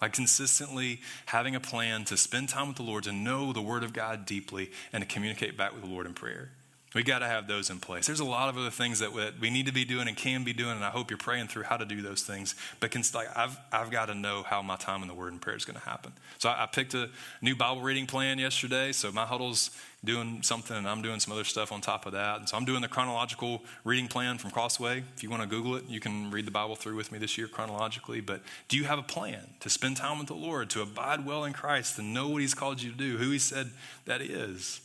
Like 0.00 0.12
consistently 0.12 1.00
having 1.26 1.56
a 1.56 1.60
plan 1.60 2.04
to 2.04 2.16
spend 2.16 2.48
time 2.48 2.68
with 2.68 2.76
the 2.76 2.84
Lord, 2.84 3.04
to 3.04 3.12
know 3.12 3.52
the 3.52 3.62
Word 3.62 3.82
of 3.82 3.92
God 3.92 4.26
deeply, 4.26 4.70
and 4.92 5.02
to 5.02 5.08
communicate 5.08 5.56
back 5.56 5.72
with 5.72 5.82
the 5.82 5.88
Lord 5.88 6.06
in 6.06 6.14
prayer. 6.14 6.50
We 6.94 7.02
got 7.02 7.18
to 7.18 7.26
have 7.26 7.46
those 7.46 7.68
in 7.68 7.80
place. 7.80 8.06
There's 8.06 8.20
a 8.20 8.24
lot 8.24 8.48
of 8.48 8.56
other 8.56 8.70
things 8.70 9.00
that 9.00 9.12
we 9.12 9.50
need 9.50 9.66
to 9.66 9.72
be 9.72 9.84
doing 9.84 10.08
and 10.08 10.16
can 10.16 10.42
be 10.42 10.54
doing, 10.54 10.72
and 10.72 10.84
I 10.84 10.90
hope 10.90 11.10
you're 11.10 11.18
praying 11.18 11.48
through 11.48 11.64
how 11.64 11.76
to 11.76 11.84
do 11.84 12.00
those 12.00 12.22
things. 12.22 12.54
But 12.80 12.94
like 13.14 13.28
I've, 13.36 13.58
I've 13.70 13.90
got 13.90 14.06
to 14.06 14.14
know 14.14 14.42
how 14.42 14.62
my 14.62 14.76
time 14.76 15.02
in 15.02 15.08
the 15.08 15.14
Word 15.14 15.32
and 15.32 15.40
prayer 15.40 15.56
is 15.56 15.66
going 15.66 15.78
to 15.78 15.84
happen. 15.84 16.12
So 16.38 16.48
I, 16.48 16.64
I 16.64 16.66
picked 16.66 16.94
a 16.94 17.10
new 17.42 17.54
Bible 17.54 17.82
reading 17.82 18.06
plan 18.06 18.38
yesterday. 18.38 18.92
So 18.92 19.12
my 19.12 19.26
huddle's 19.26 19.70
doing 20.02 20.42
something, 20.42 20.76
and 20.76 20.88
I'm 20.88 21.02
doing 21.02 21.20
some 21.20 21.32
other 21.32 21.44
stuff 21.44 21.72
on 21.72 21.82
top 21.82 22.06
of 22.06 22.12
that. 22.12 22.38
And 22.38 22.48
so 22.48 22.56
I'm 22.56 22.64
doing 22.64 22.80
the 22.80 22.88
chronological 22.88 23.62
reading 23.84 24.08
plan 24.08 24.38
from 24.38 24.50
Crossway. 24.50 25.02
If 25.14 25.22
you 25.22 25.28
want 25.28 25.42
to 25.42 25.48
Google 25.48 25.76
it, 25.76 25.84
you 25.88 26.00
can 26.00 26.30
read 26.30 26.46
the 26.46 26.50
Bible 26.50 26.74
through 26.74 26.96
with 26.96 27.12
me 27.12 27.18
this 27.18 27.36
year 27.36 27.48
chronologically. 27.48 28.20
But 28.20 28.40
do 28.68 28.78
you 28.78 28.84
have 28.84 28.98
a 28.98 29.02
plan 29.02 29.40
to 29.60 29.68
spend 29.68 29.98
time 29.98 30.18
with 30.18 30.28
the 30.28 30.34
Lord, 30.34 30.70
to 30.70 30.80
abide 30.80 31.26
well 31.26 31.44
in 31.44 31.52
Christ, 31.52 31.96
to 31.96 32.02
know 32.02 32.28
what 32.28 32.40
He's 32.40 32.54
called 32.54 32.80
you 32.80 32.92
to 32.92 32.96
do, 32.96 33.18
who 33.18 33.30
He 33.30 33.38
said 33.38 33.72
that 34.06 34.22
is? 34.22 34.80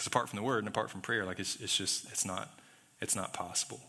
Because 0.00 0.06
apart 0.06 0.30
from 0.30 0.38
the 0.38 0.42
word 0.42 0.60
and 0.60 0.68
apart 0.68 0.88
from 0.88 1.02
prayer, 1.02 1.26
like 1.26 1.38
it's, 1.38 1.56
it's 1.56 1.76
just, 1.76 2.10
it's 2.10 2.24
not, 2.24 2.48
it's 3.02 3.14
not 3.14 3.34
possible. 3.34 3.80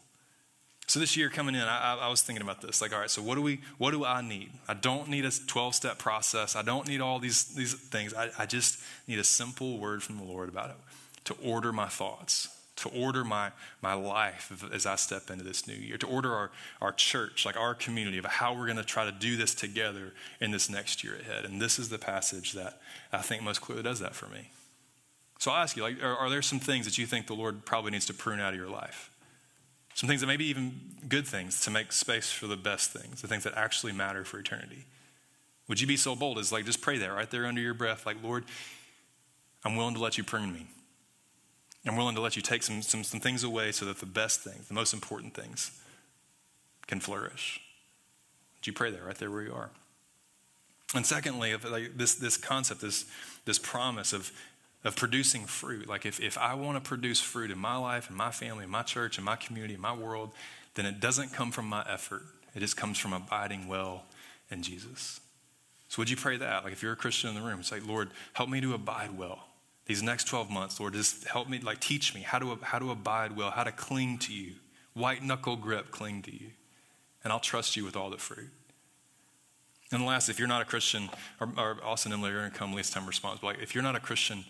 So 0.86 1.00
this 1.00 1.16
year 1.16 1.30
coming 1.30 1.56
in, 1.56 1.62
I, 1.62 2.00
I, 2.02 2.10
was 2.10 2.22
thinking 2.22 2.42
about 2.42 2.62
this. 2.62 2.82
Like, 2.82 2.92
all 2.92 3.00
right, 3.00 3.10
so 3.10 3.22
what 3.22 3.36
do 3.36 3.42
we, 3.42 3.62
what 3.78 3.92
do 3.92 4.04
I 4.04 4.22
need? 4.22 4.50
I 4.68 4.74
don't 4.74 5.08
need 5.08 5.24
a 5.24 5.30
12-step 5.30 6.00
process. 6.00 6.58
I 6.58 6.64
don't 6.64 6.86
need 6.86 7.00
all 7.00 7.20
these, 7.20 7.46
these 7.56 7.74
things. 7.76 8.14
I, 8.14 8.30
I 8.38 8.46
just 8.46 8.82
need 9.08 9.20
a 9.20 9.24
simple 9.24 9.78
word 9.78 10.04
from 10.04 10.18
the 10.18 10.26
Lord 10.26 10.50
about 10.50 10.72
it 10.72 10.76
to 11.24 11.36
order 11.42 11.72
my 11.72 11.88
thoughts, 11.88 12.50
to 12.76 12.90
order 12.90 13.24
my, 13.24 13.52
my 13.82 13.94
life 13.94 14.52
as 14.74 14.86
I 14.86 14.98
step 14.98 15.30
into 15.30 15.46
this 15.46 15.66
new 15.66 15.76
year, 15.76 15.98
to 15.98 16.08
order 16.08 16.34
our, 16.34 16.52
our 16.82 16.92
church, 16.92 17.46
like 17.46 17.56
our 17.56 17.74
community, 17.74 18.18
of 18.18 18.26
how 18.26 18.54
we're 18.54 18.66
going 18.66 18.76
to 18.76 18.84
try 18.84 19.06
to 19.06 19.14
do 19.14 19.38
this 19.38 19.56
together 19.56 20.12
in 20.42 20.52
this 20.52 20.70
next 20.70 21.06
year 21.06 21.16
ahead. 21.16 21.46
And 21.46 21.62
this 21.62 21.80
is 21.80 21.88
the 21.88 22.00
passage 22.00 22.52
that 22.52 22.82
I 23.14 23.20
think 23.20 23.44
most 23.44 23.62
clearly 23.62 23.84
does 23.84 24.02
that 24.02 24.14
for 24.14 24.28
me. 24.28 24.50
So 25.42 25.50
I'll 25.50 25.64
ask 25.64 25.76
you, 25.76 25.82
like, 25.82 26.04
are, 26.04 26.16
are 26.16 26.30
there 26.30 26.44
some 26.44 26.60
things 26.60 26.86
that 26.86 27.00
you 27.00 27.08
think 27.08 27.26
the 27.26 27.34
Lord 27.34 27.66
probably 27.66 27.90
needs 27.90 28.06
to 28.06 28.14
prune 28.14 28.40
out 28.40 28.54
of 28.54 28.60
your 28.60 28.70
life? 28.70 29.10
Some 29.96 30.08
things 30.08 30.22
that 30.22 30.28
maybe 30.28 30.46
even 30.46 30.80
good 31.10 31.26
things 31.26 31.62
to 31.62 31.72
make 31.72 31.92
space 31.94 32.32
for 32.32 32.46
the 32.46 32.56
best 32.56 32.92
things, 32.92 33.24
the 33.24 33.28
things 33.28 33.44
that 33.46 33.56
actually 33.56 33.92
matter 33.92 34.24
for 34.24 34.38
eternity. 34.38 34.86
Would 35.68 35.82
you 35.82 35.88
be 35.88 35.98
so 35.98 36.16
bold 36.16 36.38
as 36.38 36.52
like 36.52 36.66
just 36.66 36.80
pray 36.80 37.00
that 37.00 37.08
right 37.08 37.30
there 37.32 37.48
under 37.48 37.60
your 37.60 37.74
breath, 37.74 38.06
like, 38.06 38.18
Lord, 38.22 38.46
I'm 39.66 39.76
willing 39.76 39.96
to 39.96 40.00
let 40.00 40.16
you 40.16 40.24
prune 40.24 40.54
me. 40.54 40.68
I'm 41.88 41.98
willing 41.98 42.14
to 42.14 42.22
let 42.22 42.36
you 42.36 42.44
take 42.44 42.62
some, 42.62 42.84
some, 42.84 43.04
some 43.04 43.20
things 43.20 43.44
away 43.44 43.72
so 43.72 43.84
that 43.86 43.98
the 43.98 44.06
best 44.06 44.42
things, 44.42 44.68
the 44.68 44.76
most 44.76 44.94
important 44.94 45.34
things, 45.34 45.72
can 46.86 47.00
flourish. 47.00 47.60
Would 48.60 48.68
you 48.68 48.74
pray 48.74 48.92
that 48.92 49.04
right 49.04 49.18
there 49.18 49.32
where 49.32 49.42
you 49.42 49.54
are? 49.54 49.72
And 50.94 51.04
secondly, 51.04 51.50
if 51.50 51.68
like 51.68 51.98
this, 51.98 52.14
this 52.14 52.38
concept, 52.38 52.82
this, 52.82 53.06
this 53.46 53.58
promise 53.58 54.14
of 54.14 54.32
of 54.84 54.96
producing 54.96 55.46
fruit. 55.46 55.88
Like 55.88 56.06
if, 56.06 56.20
if 56.20 56.38
I 56.38 56.56
want 56.56 56.84
to 56.84 56.88
produce 56.88 57.20
fruit 57.20 57.52
in 57.52 57.58
my 57.60 57.78
life, 57.78 58.10
in 58.10 58.16
my 58.16 58.32
family, 58.32 58.64
in 58.64 58.70
my 58.70 58.82
church, 58.82 59.18
in 59.18 59.24
my 59.24 59.36
community, 59.36 59.76
in 59.76 59.82
my 59.82 59.96
world, 59.96 60.32
then 60.76 60.86
it 60.86 61.00
doesn't 61.00 61.34
come 61.34 61.52
from 61.52 61.68
my 61.68 61.86
effort. 61.88 62.24
It 62.56 62.60
just 62.60 62.78
comes 62.78 62.98
from 62.98 63.14
abiding 63.14 63.68
well 63.68 64.04
in 64.50 64.64
Jesus. 64.64 65.20
So 65.88 66.02
would 66.02 66.10
you 66.10 66.18
pray 66.18 66.38
that? 66.38 66.64
Like 66.64 66.74
if 66.74 66.82
you're 66.82 66.94
a 66.94 66.98
Christian 66.98 67.30
in 67.30 67.36
the 67.36 67.42
room, 67.42 67.64
say, 67.64 67.80
Lord, 67.80 68.10
help 68.34 68.50
me 68.50 68.62
to 68.62 68.74
abide 68.74 69.18
well. 69.18 69.48
These 69.86 70.02
next 70.02 70.26
12 70.26 70.50
months, 70.50 70.80
Lord, 70.80 70.94
just 70.94 71.26
help 71.26 71.50
me, 71.50 71.60
like 71.60 71.80
teach 71.80 72.16
me 72.16 72.22
how 72.22 72.40
to, 72.40 72.58
how 72.62 72.80
to 72.80 72.92
abide 72.92 73.36
well, 73.36 73.52
how 73.52 73.64
to 73.64 73.72
cling 73.72 74.18
to 74.20 74.34
you. 74.34 74.54
White 74.94 75.24
knuckle 75.24 75.56
grip, 75.56 75.92
cling 75.92 76.22
to 76.24 76.32
you. 76.32 76.52
And 77.24 77.32
I'll 77.32 77.40
trust 77.40 77.76
you 77.76 77.84
with 77.84 77.96
all 77.96 78.10
the 78.10 78.18
fruit. 78.18 78.50
And 79.92 80.06
last, 80.06 80.30
if 80.30 80.40
you're 80.40 80.48
not 80.48 80.62
a 80.62 80.66
Christian, 80.66 81.10
or, 81.40 81.50
or 81.58 81.78
Austin 81.84 82.14
and 82.14 82.20
Emily 82.20 82.34
are 82.34 82.40
going 82.40 82.52
to 82.52 82.58
come 82.58 82.74
least 82.74 82.94
time 82.94 83.06
response, 83.06 83.40
but 83.42 83.48
like 83.48 83.60
if 83.62 83.76
you're 83.76 83.84
not 83.84 83.96
a 83.96 84.00
Christian, 84.00 84.46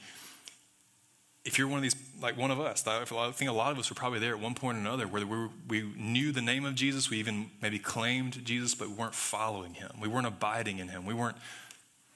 if 1.43 1.57
you're 1.57 1.67
one 1.67 1.77
of 1.77 1.83
these, 1.83 1.95
like 2.21 2.37
one 2.37 2.51
of 2.51 2.59
us, 2.59 2.85
I 2.85 3.03
think 3.31 3.49
a 3.49 3.53
lot 3.53 3.71
of 3.71 3.79
us 3.79 3.89
were 3.89 3.95
probably 3.95 4.19
there 4.19 4.35
at 4.35 4.39
one 4.39 4.53
point 4.53 4.77
or 4.77 4.81
another 4.81 5.07
where 5.07 5.25
we, 5.25 5.37
were, 5.37 5.49
we 5.67 5.81
knew 5.97 6.31
the 6.31 6.41
name 6.41 6.65
of 6.65 6.75
Jesus, 6.75 7.09
we 7.09 7.17
even 7.17 7.49
maybe 7.61 7.79
claimed 7.79 8.45
Jesus, 8.45 8.75
but 8.75 8.89
we 8.89 8.93
weren't 8.93 9.15
following 9.15 9.73
him. 9.73 9.91
We 9.99 10.07
weren't 10.07 10.27
abiding 10.27 10.77
in 10.77 10.89
him. 10.89 11.05
We 11.05 11.15
weren't, 11.15 11.37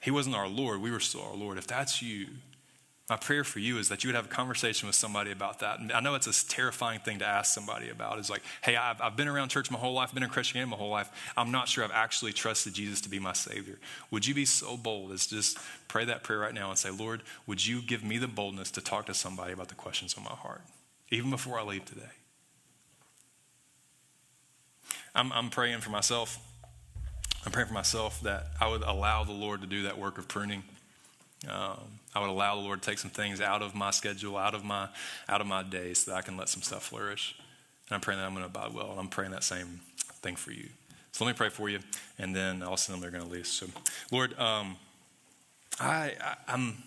he 0.00 0.12
wasn't 0.12 0.36
our 0.36 0.46
Lord, 0.46 0.80
we 0.80 0.92
were 0.92 1.00
still 1.00 1.22
our 1.22 1.34
Lord. 1.34 1.58
If 1.58 1.66
that's 1.66 2.00
you, 2.00 2.28
my 3.08 3.16
prayer 3.16 3.44
for 3.44 3.60
you 3.60 3.78
is 3.78 3.88
that 3.88 4.02
you 4.02 4.08
would 4.08 4.16
have 4.16 4.24
a 4.24 4.28
conversation 4.28 4.88
with 4.88 4.96
somebody 4.96 5.30
about 5.30 5.60
that. 5.60 5.78
And 5.78 5.92
I 5.92 6.00
know 6.00 6.16
it's 6.16 6.26
a 6.26 6.48
terrifying 6.48 6.98
thing 6.98 7.20
to 7.20 7.26
ask 7.26 7.54
somebody 7.54 7.88
about. 7.88 8.18
Is 8.18 8.28
like, 8.28 8.42
hey, 8.62 8.74
I've, 8.74 9.00
I've 9.00 9.16
been 9.16 9.28
around 9.28 9.50
church 9.50 9.70
my 9.70 9.78
whole 9.78 9.92
life, 9.92 10.12
been 10.12 10.24
in 10.24 10.28
Christianity 10.28 10.68
my 10.68 10.76
whole 10.76 10.90
life. 10.90 11.08
I'm 11.36 11.52
not 11.52 11.68
sure 11.68 11.84
I've 11.84 11.92
actually 11.92 12.32
trusted 12.32 12.74
Jesus 12.74 13.00
to 13.02 13.08
be 13.08 13.20
my 13.20 13.32
Savior. 13.32 13.78
Would 14.10 14.26
you 14.26 14.34
be 14.34 14.44
so 14.44 14.76
bold 14.76 15.12
as 15.12 15.28
just 15.28 15.56
pray 15.86 16.04
that 16.04 16.24
prayer 16.24 16.40
right 16.40 16.52
now 16.52 16.68
and 16.68 16.78
say, 16.78 16.90
Lord, 16.90 17.22
would 17.46 17.64
you 17.64 17.80
give 17.80 18.02
me 18.02 18.18
the 18.18 18.26
boldness 18.26 18.72
to 18.72 18.80
talk 18.80 19.06
to 19.06 19.14
somebody 19.14 19.52
about 19.52 19.68
the 19.68 19.76
questions 19.76 20.16
on 20.18 20.24
my 20.24 20.30
heart, 20.30 20.62
even 21.10 21.30
before 21.30 21.60
I 21.60 21.62
leave 21.62 21.84
today? 21.84 22.02
I'm, 25.14 25.32
I'm 25.32 25.48
praying 25.48 25.78
for 25.78 25.90
myself. 25.90 26.38
I'm 27.44 27.52
praying 27.52 27.68
for 27.68 27.74
myself 27.74 28.20
that 28.22 28.48
I 28.60 28.68
would 28.68 28.82
allow 28.82 29.22
the 29.22 29.32
Lord 29.32 29.60
to 29.60 29.68
do 29.68 29.84
that 29.84 29.96
work 29.96 30.18
of 30.18 30.26
pruning. 30.26 30.64
Um, 31.48 32.00
I 32.16 32.18
would 32.18 32.30
allow 32.30 32.54
the 32.54 32.62
Lord 32.62 32.80
to 32.80 32.88
take 32.88 32.98
some 32.98 33.10
things 33.10 33.42
out 33.42 33.60
of 33.60 33.74
my 33.74 33.90
schedule, 33.90 34.38
out 34.38 34.54
of 34.54 34.64
my 34.64 34.88
out 35.28 35.42
of 35.42 35.46
my 35.46 35.62
day, 35.62 35.92
so 35.92 36.10
that 36.10 36.16
I 36.16 36.22
can 36.22 36.38
let 36.38 36.48
some 36.48 36.62
stuff 36.62 36.84
flourish. 36.84 37.36
And 37.88 37.94
I'm 37.94 38.00
praying 38.00 38.20
that 38.20 38.26
I'm 38.26 38.32
going 38.32 38.42
to 38.42 38.58
abide 38.58 38.72
well, 38.72 38.90
and 38.90 38.98
I'm 38.98 39.08
praying 39.08 39.32
that 39.32 39.44
same 39.44 39.80
thing 40.22 40.34
for 40.34 40.50
you. 40.50 40.70
So 41.12 41.26
let 41.26 41.32
me 41.32 41.36
pray 41.36 41.50
for 41.50 41.68
you, 41.68 41.80
and 42.18 42.34
then 42.34 42.62
I 42.62 42.66
also 42.66 42.92
them 42.92 43.02
they're 43.02 43.10
going 43.10 43.22
to 43.22 43.30
leave. 43.30 43.46
So, 43.46 43.66
Lord, 44.10 44.38
um, 44.38 44.76
I, 45.78 46.14
I 46.48 46.54
am 46.54 46.84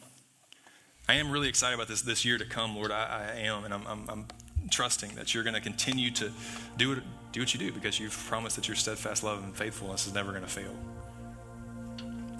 I 1.07 1.13
am 1.13 1.29
really 1.29 1.47
excited 1.47 1.75
about 1.75 1.87
this 1.87 2.01
this 2.01 2.25
year 2.25 2.39
to 2.39 2.45
come, 2.45 2.75
Lord. 2.75 2.91
I, 2.91 3.33
I 3.35 3.39
am, 3.41 3.65
and 3.65 3.73
I'm, 3.73 3.85
I'm, 3.85 4.09
I'm 4.09 4.25
trusting 4.71 5.13
that 5.13 5.35
you're 5.35 5.43
going 5.43 5.53
to 5.53 5.61
continue 5.61 6.09
to 6.09 6.31
do 6.75 6.89
what 6.89 6.99
do 7.33 7.39
what 7.39 7.53
you 7.53 7.59
do 7.59 7.71
because 7.71 7.99
you've 7.99 8.17
promised 8.27 8.55
that 8.55 8.67
your 8.67 8.75
steadfast 8.75 9.23
love 9.23 9.43
and 9.43 9.55
faithfulness 9.55 10.07
is 10.07 10.13
never 10.15 10.31
going 10.31 10.43
to 10.43 10.49
fail. 10.49 10.75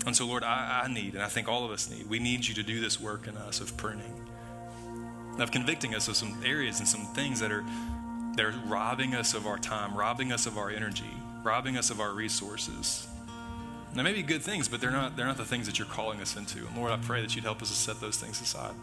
And 0.06 0.16
so, 0.16 0.26
Lord, 0.26 0.44
I, 0.44 0.84
I, 0.86 0.88
need, 0.88 1.14
and 1.14 1.24
I 1.24 1.28
think 1.28 1.48
all 1.48 1.66
of 1.66 1.72
us 1.72 1.90
need, 1.90 2.10
we 2.10 2.20
need 2.20 2.48
you 2.48 2.54
to 2.56 2.64
do 2.64 2.80
this 2.80 3.00
work 3.00 3.28
in 3.28 3.36
us 3.38 3.60
of 3.60 3.76
pruning, 3.78 4.28
of 5.38 5.52
convicting 5.52 5.94
us 5.94 6.08
of 6.08 6.16
some 6.16 6.42
areas 6.44 6.80
and 6.80 6.88
some 6.88 7.06
things 7.14 7.40
that 7.42 7.52
are, 7.52 7.66
that 8.36 8.46
are 8.46 8.54
robbing 8.66 9.14
us 9.14 9.34
of 9.34 9.46
our 9.46 9.58
time, 9.58 9.96
robbing 9.96 10.32
us 10.32 10.46
of 10.46 10.58
our 10.58 10.70
energy, 10.70 11.12
robbing 11.44 11.78
us 11.78 11.90
of 11.90 12.00
our 12.00 12.14
resources. 12.14 13.08
They 13.94 14.04
may 14.04 14.14
be 14.14 14.24
good 14.24 14.42
things, 14.42 14.68
but 14.68 14.82
they're 14.82 14.92
not, 14.92 15.18
they're 15.18 15.26
not 15.26 15.38
the 15.38 15.46
things 15.46 15.66
that 15.66 15.80
you're 15.80 15.88
calling 15.88 16.22
us 16.22 16.38
into. 16.38 16.60
And 16.60 16.78
Lord, 16.78 16.92
I 16.92 16.98
pray 16.98 17.22
that 17.22 17.36
you'd 17.36 17.44
help 17.44 17.62
us 17.62 17.70
to 17.70 17.76
set 17.76 18.00
those 18.00 18.18
things 18.18 18.40
aside. 18.40 18.74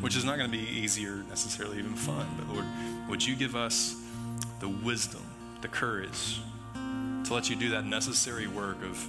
Which 0.00 0.14
is 0.14 0.24
not 0.24 0.36
going 0.36 0.50
to 0.50 0.56
be 0.56 0.62
easy 0.62 1.06
or 1.06 1.24
necessarily 1.28 1.78
even 1.78 1.94
fun, 1.94 2.26
but 2.38 2.54
Lord, 2.54 2.66
would 3.08 3.24
you 3.24 3.34
give 3.34 3.56
us 3.56 3.96
the 4.60 4.68
wisdom, 4.68 5.22
the 5.62 5.68
courage, 5.68 6.40
to 7.26 7.34
let 7.34 7.50
you 7.50 7.56
do 7.56 7.70
that 7.70 7.84
necessary 7.84 8.46
work 8.46 8.82
of, 8.84 9.06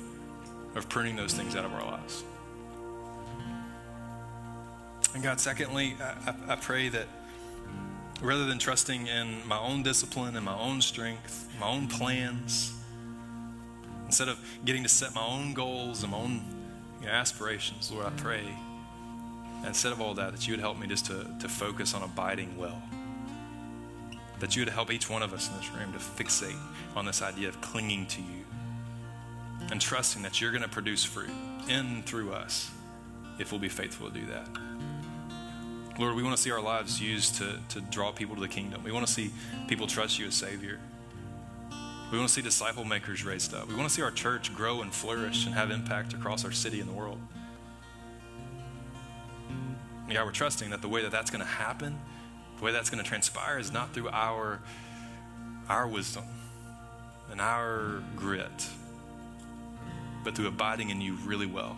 of 0.75 0.89
pruning 0.89 1.15
those 1.15 1.33
things 1.33 1.55
out 1.55 1.65
of 1.65 1.73
our 1.73 1.83
lives. 1.83 2.23
And 5.13 5.23
God, 5.23 5.39
secondly, 5.39 5.95
I, 5.99 6.53
I, 6.53 6.55
pray 6.55 6.89
that 6.89 7.07
rather 8.21 8.45
than 8.45 8.59
trusting 8.59 9.07
in 9.07 9.47
my 9.47 9.57
own 9.57 9.83
discipline 9.83 10.35
and 10.35 10.45
my 10.45 10.57
own 10.57 10.81
strength, 10.81 11.47
my 11.59 11.67
own 11.67 11.87
plans, 11.87 12.73
instead 14.05 14.27
of 14.27 14.39
getting 14.65 14.83
to 14.83 14.89
set 14.89 15.15
my 15.15 15.25
own 15.25 15.53
goals 15.53 16.03
and 16.03 16.11
my 16.11 16.17
own 16.17 16.41
you 17.01 17.07
know, 17.07 17.11
aspirations, 17.11 17.91
Lord, 17.91 18.05
I 18.07 18.11
pray 18.11 18.43
instead 19.65 19.91
of 19.91 20.01
all 20.01 20.13
that, 20.15 20.33
that 20.33 20.47
you 20.47 20.53
would 20.53 20.59
help 20.59 20.77
me 20.77 20.87
just 20.87 21.05
to, 21.07 21.25
to 21.39 21.49
focus 21.49 21.93
on 21.93 22.03
abiding 22.03 22.57
well 22.57 22.81
that 24.39 24.55
you 24.55 24.61
would 24.61 24.69
help 24.69 24.91
each 24.91 25.09
one 25.09 25.23
of 25.23 25.33
us 25.33 25.49
in 25.49 25.57
this 25.57 25.69
room 25.71 25.93
to 25.93 25.99
fixate 25.99 26.59
on 26.95 27.05
this 27.05 27.21
idea 27.21 27.47
of 27.47 27.59
clinging 27.61 28.05
to 28.07 28.21
you 28.21 28.45
and 29.71 29.81
trusting 29.81 30.21
that 30.21 30.39
you're 30.39 30.51
going 30.51 30.63
to 30.63 30.69
produce 30.69 31.03
fruit 31.03 31.31
in 31.67 32.03
through 32.03 32.31
us 32.31 32.71
if 33.39 33.51
we'll 33.51 33.59
be 33.59 33.69
faithful 33.69 34.09
to 34.09 34.19
do 34.19 34.25
that. 34.27 34.47
Lord, 35.99 36.15
we 36.15 36.21
want 36.21 36.35
to 36.35 36.41
see 36.41 36.51
our 36.51 36.61
lives 36.61 37.01
used 37.01 37.35
to, 37.35 37.59
to 37.69 37.81
draw 37.81 38.11
people 38.11 38.35
to 38.35 38.41
the 38.41 38.47
kingdom. 38.47 38.83
We 38.83 38.91
want 38.91 39.07
to 39.07 39.11
see 39.11 39.31
people 39.67 39.87
trust 39.87 40.19
you 40.19 40.27
as 40.27 40.35
Savior. 40.35 40.79
We 42.11 42.17
want 42.17 42.29
to 42.29 42.33
see 42.33 42.41
disciple 42.41 42.85
makers 42.85 43.25
raised 43.25 43.53
up. 43.53 43.67
We 43.67 43.75
want 43.75 43.89
to 43.89 43.93
see 43.93 44.03
our 44.03 44.11
church 44.11 44.53
grow 44.53 44.81
and 44.81 44.93
flourish 44.93 45.45
and 45.45 45.55
have 45.55 45.71
impact 45.71 46.13
across 46.13 46.45
our 46.45 46.51
city 46.51 46.79
and 46.79 46.87
the 46.87 46.93
world. 46.93 47.19
Yeah, 50.09 50.23
we're 50.23 50.31
trusting 50.31 50.69
that 50.69 50.81
the 50.81 50.87
way 50.87 51.01
that 51.01 51.11
that's 51.11 51.31
going 51.31 51.41
to 51.41 51.47
happen 51.49 51.99
the 52.57 52.65
way 52.65 52.71
that's 52.71 52.89
going 52.89 53.03
to 53.03 53.07
transpire 53.07 53.59
is 53.59 53.71
not 53.71 53.93
through 53.93 54.09
our, 54.09 54.59
our 55.69 55.87
wisdom 55.87 56.23
and 57.31 57.39
our 57.39 58.01
grit, 58.15 58.67
but 60.23 60.35
through 60.35 60.47
abiding 60.47 60.89
in 60.89 61.01
you 61.01 61.15
really 61.25 61.45
well 61.45 61.77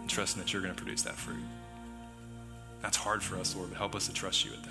and 0.00 0.10
trusting 0.10 0.42
that 0.42 0.52
you're 0.52 0.62
going 0.62 0.74
to 0.74 0.80
produce 0.80 1.02
that 1.02 1.14
fruit. 1.14 1.44
That's 2.82 2.96
hard 2.96 3.22
for 3.22 3.36
us, 3.36 3.56
Lord, 3.56 3.70
but 3.70 3.78
help 3.78 3.94
us 3.94 4.06
to 4.08 4.12
trust 4.12 4.44
you 4.44 4.52
at 4.52 4.62
that. 4.62 4.70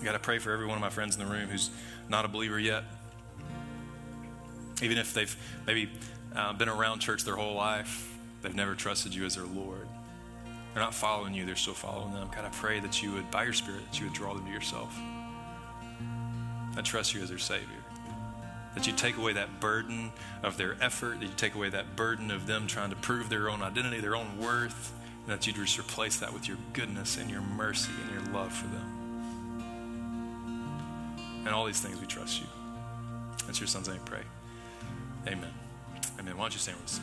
I 0.00 0.04
got 0.04 0.12
to 0.12 0.18
pray 0.18 0.38
for 0.38 0.52
every 0.52 0.66
one 0.66 0.76
of 0.76 0.80
my 0.80 0.90
friends 0.90 1.16
in 1.16 1.24
the 1.24 1.30
room 1.30 1.48
who's 1.48 1.70
not 2.08 2.24
a 2.24 2.28
believer 2.28 2.58
yet. 2.58 2.84
Even 4.82 4.98
if 4.98 5.14
they've 5.14 5.36
maybe 5.66 5.90
uh, 6.34 6.52
been 6.54 6.68
around 6.68 7.00
church 7.00 7.24
their 7.24 7.36
whole 7.36 7.54
life, 7.54 8.10
they've 8.42 8.54
never 8.54 8.74
trusted 8.74 9.14
you 9.14 9.24
as 9.24 9.36
their 9.36 9.44
Lord. 9.44 9.86
They're 10.74 10.82
not 10.82 10.92
following 10.92 11.32
you, 11.34 11.46
they're 11.46 11.54
still 11.54 11.72
following 11.72 12.12
them. 12.12 12.28
God, 12.34 12.44
I 12.44 12.48
pray 12.48 12.80
that 12.80 13.00
you 13.00 13.12
would, 13.12 13.30
by 13.30 13.44
your 13.44 13.52
Spirit, 13.52 13.82
that 13.90 14.00
you 14.00 14.06
would 14.06 14.12
draw 14.12 14.34
them 14.34 14.44
to 14.44 14.50
yourself. 14.50 14.98
I 16.76 16.82
trust 16.82 17.14
you 17.14 17.22
as 17.22 17.28
their 17.28 17.38
Savior. 17.38 17.68
That 18.74 18.88
you 18.88 18.92
take 18.92 19.16
away 19.16 19.34
that 19.34 19.60
burden 19.60 20.10
of 20.42 20.56
their 20.56 20.76
effort, 20.80 21.20
that 21.20 21.26
you 21.26 21.32
take 21.36 21.54
away 21.54 21.68
that 21.68 21.94
burden 21.94 22.32
of 22.32 22.48
them 22.48 22.66
trying 22.66 22.90
to 22.90 22.96
prove 22.96 23.28
their 23.28 23.48
own 23.48 23.62
identity, 23.62 24.00
their 24.00 24.16
own 24.16 24.36
worth, 24.36 24.92
and 25.22 25.32
that 25.32 25.46
you'd 25.46 25.54
just 25.54 25.78
replace 25.78 26.18
that 26.18 26.32
with 26.32 26.48
your 26.48 26.58
goodness 26.72 27.16
and 27.18 27.30
your 27.30 27.40
mercy 27.40 27.92
and 28.02 28.10
your 28.10 28.34
love 28.34 28.52
for 28.52 28.66
them. 28.66 28.90
And 31.46 31.54
all 31.54 31.66
these 31.66 31.80
things 31.80 32.00
we 32.00 32.06
trust 32.08 32.40
you. 32.40 32.46
That's 33.46 33.60
your 33.60 33.68
son's 33.68 33.88
name, 33.88 34.00
pray. 34.04 34.22
Amen. 35.28 35.52
Amen. 36.18 36.36
Why 36.36 36.44
don't 36.44 36.52
you 36.52 36.58
stand 36.58 36.78
with 36.78 36.86
us? 36.86 37.00